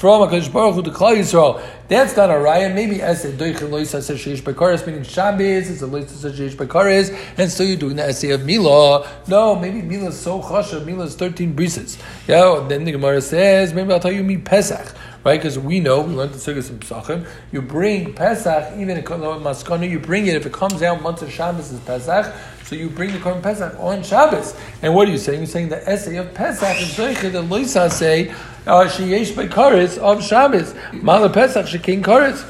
from 0.03 0.29
Hakadosh 0.29 0.53
Baruch 0.53 0.75
Hu 0.75 0.83
to 0.83 0.91
Klal 0.91 1.17
Yisrael. 1.17 1.63
That's 1.87 2.17
not 2.17 2.29
a 2.29 2.33
raya. 2.33 2.75
Maybe 2.75 3.01
essay 3.01 3.31
doichin 3.31 3.71
loisa 3.71 4.03
says 4.03 4.19
sheish 4.19 4.43
bekaris 4.43 4.85
meaning 4.85 5.05
Shabbos. 5.05 5.71
It's 5.71 5.81
a 5.81 5.87
loisa 5.87 6.09
says 6.09 6.37
sheish 6.37 6.57
bekaris, 6.57 7.17
and 7.39 7.49
so 7.49 7.63
you're 7.63 7.77
doing 7.77 7.95
the 7.95 8.07
essay 8.07 8.31
of 8.31 8.45
Mila. 8.45 9.09
No, 9.29 9.55
maybe 9.55 9.81
Mila 9.81 10.09
is 10.09 10.19
so 10.19 10.43
chasha. 10.43 10.85
Mila 10.85 11.05
is 11.05 11.15
thirteen 11.15 11.55
brises. 11.55 12.03
Yeah. 12.27 12.67
Then 12.69 12.83
the 12.83 12.91
Gemara 12.91 13.21
says 13.21 13.73
maybe 13.73 13.93
I'll 13.93 14.01
tell 14.01 14.11
you 14.11 14.25
me 14.25 14.39
Pesach. 14.39 14.93
Right, 15.25 15.39
because 15.39 15.57
we 15.57 15.79
know 15.79 16.01
we 16.01 16.15
learned 16.15 16.33
the 16.33 16.39
Sukkot 16.39 16.69
in 16.69 16.81
Pesachim. 16.81 17.25
You 17.53 17.63
bring 17.63 18.13
Pesach, 18.13 18.73
even 18.77 18.97
in 18.97 19.05
Maskana, 19.05 19.89
you 19.89 20.01
bring 20.01 20.27
it 20.27 20.35
if 20.35 20.47
it 20.47 20.53
comes 20.53 20.83
out 20.83 21.01
months 21.01 21.23
of 21.23 21.31
Shabbos 21.31 21.71
is 21.71 21.79
Pesach. 21.79 22.35
So 22.65 22.75
you 22.75 22.91
bring 22.91 23.13
the 23.13 23.19
Korban 23.19 23.41
Pesach 23.41 23.79
on 23.79 24.03
Shabbos. 24.03 24.57
And 24.83 24.97
what 24.97 25.07
are 25.07 25.13
you 25.13 25.19
saying? 25.19 25.39
You're 25.39 25.47
saying 25.47 25.69
the 25.69 25.89
essay 25.89 26.17
of 26.17 26.35
Pesach 26.35 26.77
is 26.81 26.97
the 26.97 27.41
Loisa 27.41 27.89
say 27.89 28.35
Ah, 28.65 28.85
sheyesh 28.85 29.35
by 29.35 29.49
karetz 29.49 29.99
of 29.99 30.23
Shabbos. 30.23 30.73
Mala 30.93 31.29
Pesach 31.29 31.67
shekin 31.67 32.01
karetz. 32.01 32.49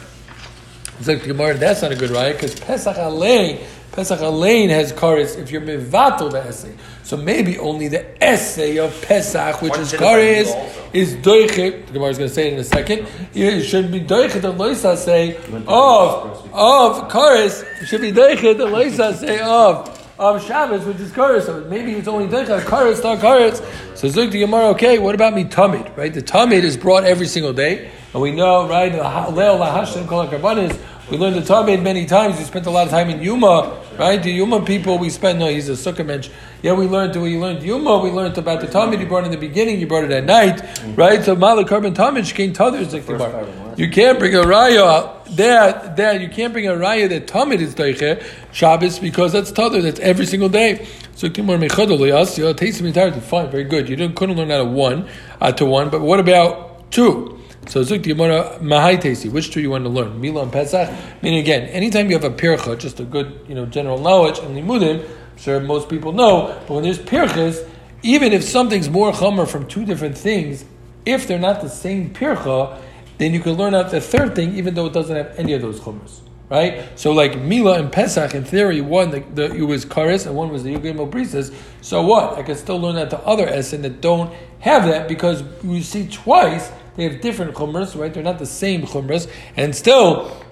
It's 0.98 1.08
like 1.08 1.22
the 1.22 1.28
Gemara. 1.28 1.54
That's 1.54 1.80
not 1.80 1.90
a 1.90 1.96
good 1.96 2.10
right 2.10 2.34
because 2.34 2.54
Pesach 2.54 2.96
alein. 2.96 3.64
Pesach 3.92 4.18
alein 4.20 4.68
has 4.68 4.92
karetz 4.92 5.38
if 5.38 5.50
you're 5.50 5.62
mivato 5.62 6.30
the 6.30 6.40
essay. 6.40 6.74
So 7.02 7.16
maybe 7.16 7.58
only 7.58 7.88
the 7.88 8.22
essay 8.22 8.76
of 8.76 9.00
Pesach, 9.00 9.62
which 9.62 9.76
is 9.78 9.94
karetz, 9.94 10.52
is 10.92 11.14
doichet. 11.16 11.86
The 11.86 11.92
Gemara 11.94 12.10
is 12.10 12.18
going 12.18 12.28
to 12.28 12.34
say 12.34 12.48
it 12.48 12.52
in 12.52 12.58
a 12.58 12.64
second. 12.64 13.06
It 13.32 13.62
should 13.62 13.90
be 13.90 14.00
doichet 14.00 14.42
the 14.42 14.52
loisa 14.52 14.98
say 14.98 15.36
of 15.36 16.50
of 16.52 17.08
karetz. 17.10 17.64
It 17.80 17.86
should 17.86 18.02
be 18.02 18.12
doichet 18.12 18.58
the 18.58 18.66
loisa 18.66 19.16
say 19.16 19.40
of 19.40 20.01
of 20.22 20.44
Shabbos, 20.44 20.84
which 20.84 20.98
is 20.98 21.10
Karis. 21.10 21.46
So 21.46 21.64
maybe 21.64 21.92
it's 21.92 22.06
only 22.06 22.28
Decha, 22.28 22.60
Karis, 22.60 23.02
not 23.02 23.18
Karis. 23.18 23.56
So 23.96 24.06
Zuk 24.08 24.30
the 24.30 24.38
Gemara, 24.38 24.66
okay, 24.68 24.98
what 24.98 25.14
about 25.14 25.34
me 25.34 25.44
Tamid, 25.44 25.96
right? 25.96 26.14
The 26.14 26.22
Tamid 26.22 26.62
is 26.62 26.76
brought 26.76 27.04
every 27.04 27.26
single 27.26 27.52
day. 27.52 27.90
And 28.12 28.22
we 28.22 28.30
know, 28.30 28.68
right, 28.68 28.92
Leil 28.92 29.58
LaHashem 29.58 30.06
Kol 30.06 30.28
HaKarbanis, 30.28 30.78
we 31.10 31.18
learned 31.18 31.36
the 31.36 31.40
Tamid 31.40 31.82
many 31.82 32.06
times. 32.06 32.38
We 32.38 32.44
spent 32.44 32.66
a 32.66 32.70
lot 32.70 32.84
of 32.84 32.90
time 32.90 33.10
in 33.10 33.20
Yuma, 33.20 33.82
right? 33.98 34.22
The 34.22 34.30
Yuma 34.30 34.64
people, 34.64 34.96
we 34.98 35.10
spent, 35.10 35.40
no, 35.40 35.48
he's 35.48 35.68
a 35.68 35.72
Sukkah 35.72 36.06
mensch. 36.06 36.30
Yeah, 36.62 36.74
we 36.74 36.86
learned, 36.86 37.20
we 37.20 37.36
learned 37.36 37.64
Yuma, 37.64 37.98
we 37.98 38.10
learned 38.10 38.38
about 38.38 38.60
the 38.60 38.68
Tamid 38.68 39.00
you 39.00 39.06
brought 39.06 39.24
in 39.24 39.32
the 39.32 39.36
beginning, 39.36 39.80
you 39.80 39.88
brought 39.88 40.04
it 40.04 40.12
at 40.12 40.24
night, 40.24 40.62
right? 40.96 41.22
So 41.24 41.34
Malak 41.34 41.66
Karban 41.66 41.94
Tamid, 41.94 42.32
Shkein 42.32 42.54
Tadr, 42.54 42.84
Zuk 42.84 43.04
the 43.06 43.14
Gemara. 43.14 43.61
You 43.76 43.90
can't 43.90 44.18
bring 44.18 44.34
a 44.34 44.42
Raya 44.42 45.22
there, 45.36 45.94
there, 45.96 46.20
you 46.20 46.28
can't 46.28 46.52
bring 46.52 46.66
a 46.66 46.72
raya 46.72 47.08
that 47.08 47.26
Tamid 47.26 47.60
is 47.60 47.74
Deiche 47.74 48.22
Shabbos 48.52 48.98
because 48.98 49.32
that's 49.32 49.50
Tadr, 49.50 49.82
that's 49.82 50.00
every 50.00 50.26
single 50.26 50.48
day. 50.48 50.86
So 51.14 51.28
Kimor 51.28 51.58
Mechadol 51.58 52.38
you 52.38 52.54
taste 52.54 52.80
entirety, 52.80 53.20
fine, 53.20 53.50
very 53.50 53.64
good. 53.64 53.88
You 53.88 53.96
didn't 53.96 54.16
couldn't 54.16 54.36
learn 54.36 54.50
out 54.50 54.60
of 54.60 54.70
one 54.70 55.08
uh, 55.40 55.52
to 55.52 55.64
one, 55.64 55.88
but 55.88 56.02
what 56.02 56.20
about 56.20 56.90
two? 56.90 57.38
So 57.68 57.80
Zuk 57.80 58.02
Yomara 58.02 58.58
Mahai 58.58 59.00
Tesi, 59.00 59.30
which 59.30 59.50
two 59.50 59.60
you 59.60 59.70
want 59.70 59.84
to 59.84 59.90
learn? 59.90 60.20
Mila 60.20 60.42
and 60.42 60.52
Pesach? 60.52 60.90
Meaning 61.22 61.40
again, 61.40 61.62
anytime 61.68 62.10
you 62.10 62.18
have 62.18 62.24
a 62.24 62.30
pircha, 62.30 62.78
just 62.78 63.00
a 63.00 63.04
good, 63.04 63.40
you 63.48 63.54
know, 63.54 63.66
general 63.66 63.98
knowledge, 63.98 64.38
and 64.40 64.56
limudim, 64.56 65.00
I'm 65.00 65.38
sure 65.38 65.60
most 65.60 65.88
people 65.88 66.12
know, 66.12 66.60
but 66.66 66.74
when 66.74 66.82
there's 66.82 66.98
pirchas, 66.98 67.66
even 68.02 68.32
if 68.32 68.42
something's 68.42 68.90
more 68.90 69.12
chomer 69.12 69.48
from 69.48 69.66
two 69.66 69.84
different 69.84 70.18
things, 70.18 70.64
if 71.06 71.26
they're 71.26 71.38
not 71.38 71.62
the 71.62 71.70
same 71.70 72.12
pircha, 72.12 72.78
then 73.22 73.32
you 73.32 73.40
can 73.40 73.52
learn 73.52 73.74
out 73.74 73.90
the 73.90 74.00
third 74.00 74.34
thing, 74.34 74.54
even 74.56 74.74
though 74.74 74.86
it 74.86 74.92
doesn't 74.92 75.14
have 75.14 75.38
any 75.38 75.52
of 75.52 75.62
those 75.62 75.80
chumras. 75.80 76.20
Right? 76.50 76.86
So 76.98 77.12
like 77.12 77.38
Mila 77.38 77.78
and 77.78 77.90
Pesach, 77.90 78.34
in 78.34 78.44
theory, 78.44 78.82
one 78.82 79.10
the, 79.10 79.20
the, 79.20 79.54
it 79.54 79.62
was 79.62 79.86
Karis 79.86 80.26
and 80.26 80.36
one 80.36 80.50
was 80.50 80.64
the 80.64 80.74
Yugim 80.74 80.96
Obrisas. 80.96 81.54
So 81.80 82.02
what? 82.02 82.34
I 82.34 82.42
can 82.42 82.56
still 82.56 82.78
learn 82.78 82.96
out 82.96 83.08
the 83.08 83.20
other 83.20 83.48
Essen 83.48 83.80
that 83.82 84.02
don't 84.02 84.34
have 84.60 84.84
that 84.84 85.08
because 85.08 85.42
you 85.62 85.82
see 85.82 86.08
twice 86.08 86.70
they 86.96 87.04
have 87.04 87.22
different 87.22 87.54
chumras, 87.54 87.98
right? 87.98 88.12
They're 88.12 88.22
not 88.22 88.38
the 88.38 88.46
same 88.46 88.82
chumras, 88.82 89.30
and 89.56 89.74
still 89.74 90.44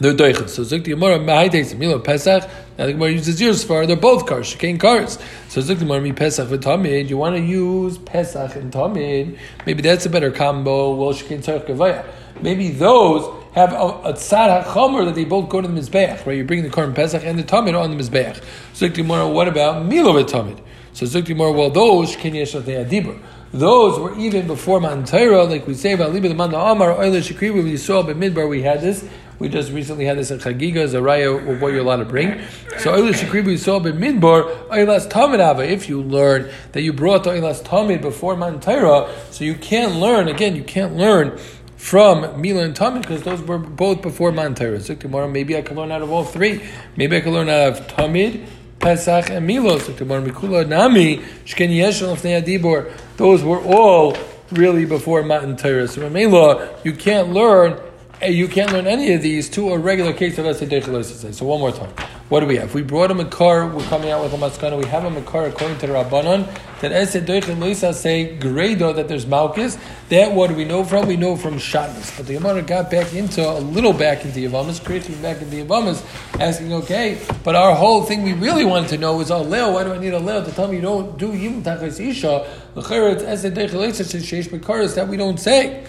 they're 0.00 0.14
doichas. 0.14 0.50
So 0.50 0.62
Zuk 0.62 0.84
the 0.84 0.90
Gemara 0.90 1.18
Mahaites 1.18 1.76
Mila 1.76 1.98
Pesach. 1.98 2.48
Now 2.78 2.86
the 2.86 2.92
Gemara 2.92 3.10
uses 3.10 3.40
yours 3.40 3.64
for 3.64 3.84
they're 3.84 3.96
both 3.96 4.26
cars. 4.26 4.54
Shekain 4.54 4.78
cars. 4.78 5.18
So 5.48 5.60
Zuk 5.60 5.66
the 5.66 5.84
Gemara 5.84 6.00
Mi 6.00 6.12
Pesach 6.12 6.48
with 6.48 6.62
Tamid. 6.62 7.08
You 7.08 7.16
want 7.16 7.34
to 7.34 7.42
use 7.42 7.98
Pesach 7.98 8.54
and 8.54 8.72
Tamid? 8.72 9.36
Maybe 9.66 9.82
that's 9.82 10.06
a 10.06 10.10
better 10.10 10.30
combo. 10.30 10.94
Well, 10.94 11.12
Shekain 11.12 11.42
Tzarech 11.42 11.66
Gavaya. 11.66 12.06
Maybe 12.40 12.70
those 12.70 13.24
have 13.54 13.72
a, 13.72 13.76
a 13.76 14.12
tzad 14.12 14.64
hachomer 14.64 15.04
that 15.06 15.16
they 15.16 15.24
both 15.24 15.48
go 15.48 15.60
to 15.60 15.66
the 15.66 15.80
mizbeach, 15.80 16.24
right? 16.24 16.36
You 16.36 16.44
bring 16.44 16.62
the 16.62 16.68
korban 16.68 16.94
pesach 16.94 17.24
and 17.24 17.36
the 17.36 17.42
tamid 17.42 17.76
on 17.76 17.90
the 17.90 18.00
mizbeach. 18.00 18.40
Zuk 18.74 18.94
the 18.94 19.02
Gemara, 19.02 19.28
what 19.28 19.48
about 19.48 19.84
milo 19.84 20.22
tamid? 20.22 20.60
So 20.92 21.06
Zuk 21.06 21.26
the 21.26 21.34
Gemara, 21.34 21.50
well, 21.50 21.70
those 21.70 22.14
can 22.14 22.36
yesh 22.36 22.52
adibur. 22.52 23.20
Those 23.52 23.98
were 23.98 24.16
even 24.18 24.46
before 24.46 24.78
Mantira, 24.78 25.48
like 25.48 25.66
we 25.66 25.72
say 25.72 25.94
about 25.94 26.12
Liba 26.12 26.28
the 26.28 26.34
Manda 26.34 26.58
Amar, 26.58 26.92
Oile 26.92 27.12
Shakriba, 27.12 27.64
we 27.64 27.78
saw 27.78 28.02
by 28.02 28.12
Midbar, 28.12 28.46
we 28.46 28.60
had 28.60 28.82
this. 28.82 29.08
We 29.38 29.48
just 29.48 29.70
recently 29.70 30.04
had 30.04 30.18
this 30.18 30.32
in 30.32 30.38
Chagiga, 30.40 30.88
Zaraya, 30.88 31.48
of 31.48 31.62
what 31.62 31.68
you're 31.68 31.82
allowed 31.82 31.98
to 31.98 32.04
bring. 32.04 32.40
So 32.78 32.92
Oile 32.92 33.12
Shakriba, 33.12 33.46
we 33.46 33.56
saw 33.56 33.78
by 33.78 33.90
Midbar, 33.90 34.68
Oilas 34.68 35.08
Tamid 35.08 35.38
Ava, 35.38 35.62
if 35.62 35.88
you 35.88 36.02
learn 36.02 36.50
that 36.72 36.82
you 36.82 36.92
brought 36.92 37.22
the 37.22 37.30
Oilas 37.30 37.62
Tamid 37.62 38.02
before 38.02 38.34
Mantira, 38.34 39.08
so 39.30 39.44
you 39.44 39.54
can't 39.54 39.94
learn, 39.94 40.26
again, 40.26 40.56
you 40.56 40.64
can't 40.64 40.96
learn 40.96 41.38
from 41.76 42.40
Mila 42.40 42.64
and 42.64 42.74
Tamid 42.74 43.02
because 43.02 43.22
those 43.22 43.40
were 43.40 43.58
both 43.58 44.02
before 44.02 44.32
Mantira. 44.32 44.82
So 44.82 44.96
tomorrow, 44.96 45.28
maybe 45.28 45.56
I 45.56 45.62
can 45.62 45.76
learn 45.76 45.92
out 45.92 46.02
of 46.02 46.10
all 46.10 46.24
three. 46.24 46.60
Maybe 46.96 47.16
I 47.16 47.20
can 47.20 47.32
learn 47.32 47.48
out 47.48 47.68
of 47.68 47.86
Tamid, 47.86 48.44
Pesach, 48.80 49.30
and 49.30 49.46
Milos. 49.46 49.86
Those 53.16 53.42
were 53.44 53.60
all 53.62 54.16
really 54.50 54.84
before 54.84 55.22
Matan 55.22 55.56
Torah. 55.56 55.86
So 55.86 56.00
Mamela, 56.00 56.84
you 56.84 56.92
can't 56.92 57.30
learn 57.30 57.80
you 58.26 58.48
can't 58.48 58.72
learn 58.72 58.86
any 58.86 59.12
of 59.12 59.22
these 59.22 59.48
to 59.50 59.72
a 59.72 59.78
regular 59.78 60.12
case 60.12 60.38
of 60.38 60.44
Esedech 60.44 61.34
So 61.34 61.46
one 61.46 61.60
more 61.60 61.70
time. 61.70 61.90
What 62.28 62.40
do 62.40 62.46
we 62.46 62.56
have? 62.56 62.74
We 62.74 62.82
brought 62.82 63.10
a 63.10 63.14
Makar, 63.14 63.68
we're 63.68 63.82
coming 63.84 64.10
out 64.10 64.22
with 64.22 64.34
a 64.34 64.36
Maskana, 64.36 64.76
we 64.76 64.84
have 64.86 65.04
a 65.04 65.10
Makar 65.10 65.46
according 65.46 65.78
to 65.78 65.86
the 65.86 65.94
Rabbanon, 65.94 66.46
that 66.80 66.92
Esedech 66.92 67.94
say 67.94 68.36
Grado, 68.36 68.92
that 68.92 69.08
there's 69.08 69.24
Malchus. 69.26 69.78
That 70.10 70.32
what 70.32 70.48
do 70.48 70.56
we 70.56 70.64
know 70.64 70.84
from? 70.84 71.06
We 71.06 71.16
know 71.16 71.36
from 71.36 71.58
Shabbos. 71.58 72.14
But 72.16 72.26
the 72.26 72.34
Gemara 72.34 72.60
got 72.62 72.90
back 72.90 73.14
into, 73.14 73.48
a 73.48 73.60
little 73.60 73.92
back 73.94 74.24
into 74.24 74.40
Yavamas, 74.40 74.84
creating 74.84 75.22
back 75.22 75.40
into 75.40 75.64
Yavamas, 75.64 76.02
asking, 76.40 76.72
okay, 76.74 77.18
but 77.44 77.54
our 77.54 77.74
whole 77.74 78.02
thing 78.02 78.22
we 78.24 78.34
really 78.34 78.64
wanted 78.64 78.90
to 78.90 78.98
know 78.98 79.20
is, 79.20 79.30
oh, 79.30 79.42
Leo, 79.42 79.72
why 79.72 79.84
do 79.84 79.94
I 79.94 79.98
need 79.98 80.12
a 80.12 80.18
Leo 80.18 80.44
to 80.44 80.52
tell 80.52 80.68
me 80.68 80.76
you 80.76 80.82
don't 80.82 81.16
do 81.18 81.32
Yim 81.32 81.62
Tachas 81.62 81.98
Isha? 81.98 82.46
Sheish 82.74 84.48
Makaris, 84.48 84.94
that 84.96 85.08
we 85.08 85.16
don't 85.16 85.38
say. 85.38 85.86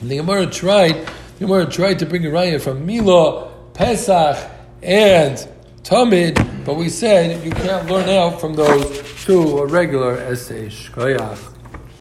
And 0.00 0.10
the 0.10 0.16
Gemara 0.16 0.46
tried, 0.46 1.08
the 1.38 1.46
Gemara 1.46 1.66
tried 1.66 1.98
to 2.00 2.06
bring 2.06 2.24
a 2.26 2.30
raya 2.30 2.60
from 2.60 2.86
Mila, 2.86 3.50
Pesach, 3.74 4.50
and 4.82 5.48
Tamid, 5.82 6.64
but 6.64 6.74
we 6.74 6.88
said 6.88 7.44
you 7.44 7.50
can't 7.50 7.88
learn 7.90 8.08
out 8.08 8.40
from 8.40 8.54
those 8.54 9.24
to 9.24 9.58
a 9.58 9.66
regular 9.66 10.18
Essay. 10.18 10.68
Shkoyach. 10.68 11.51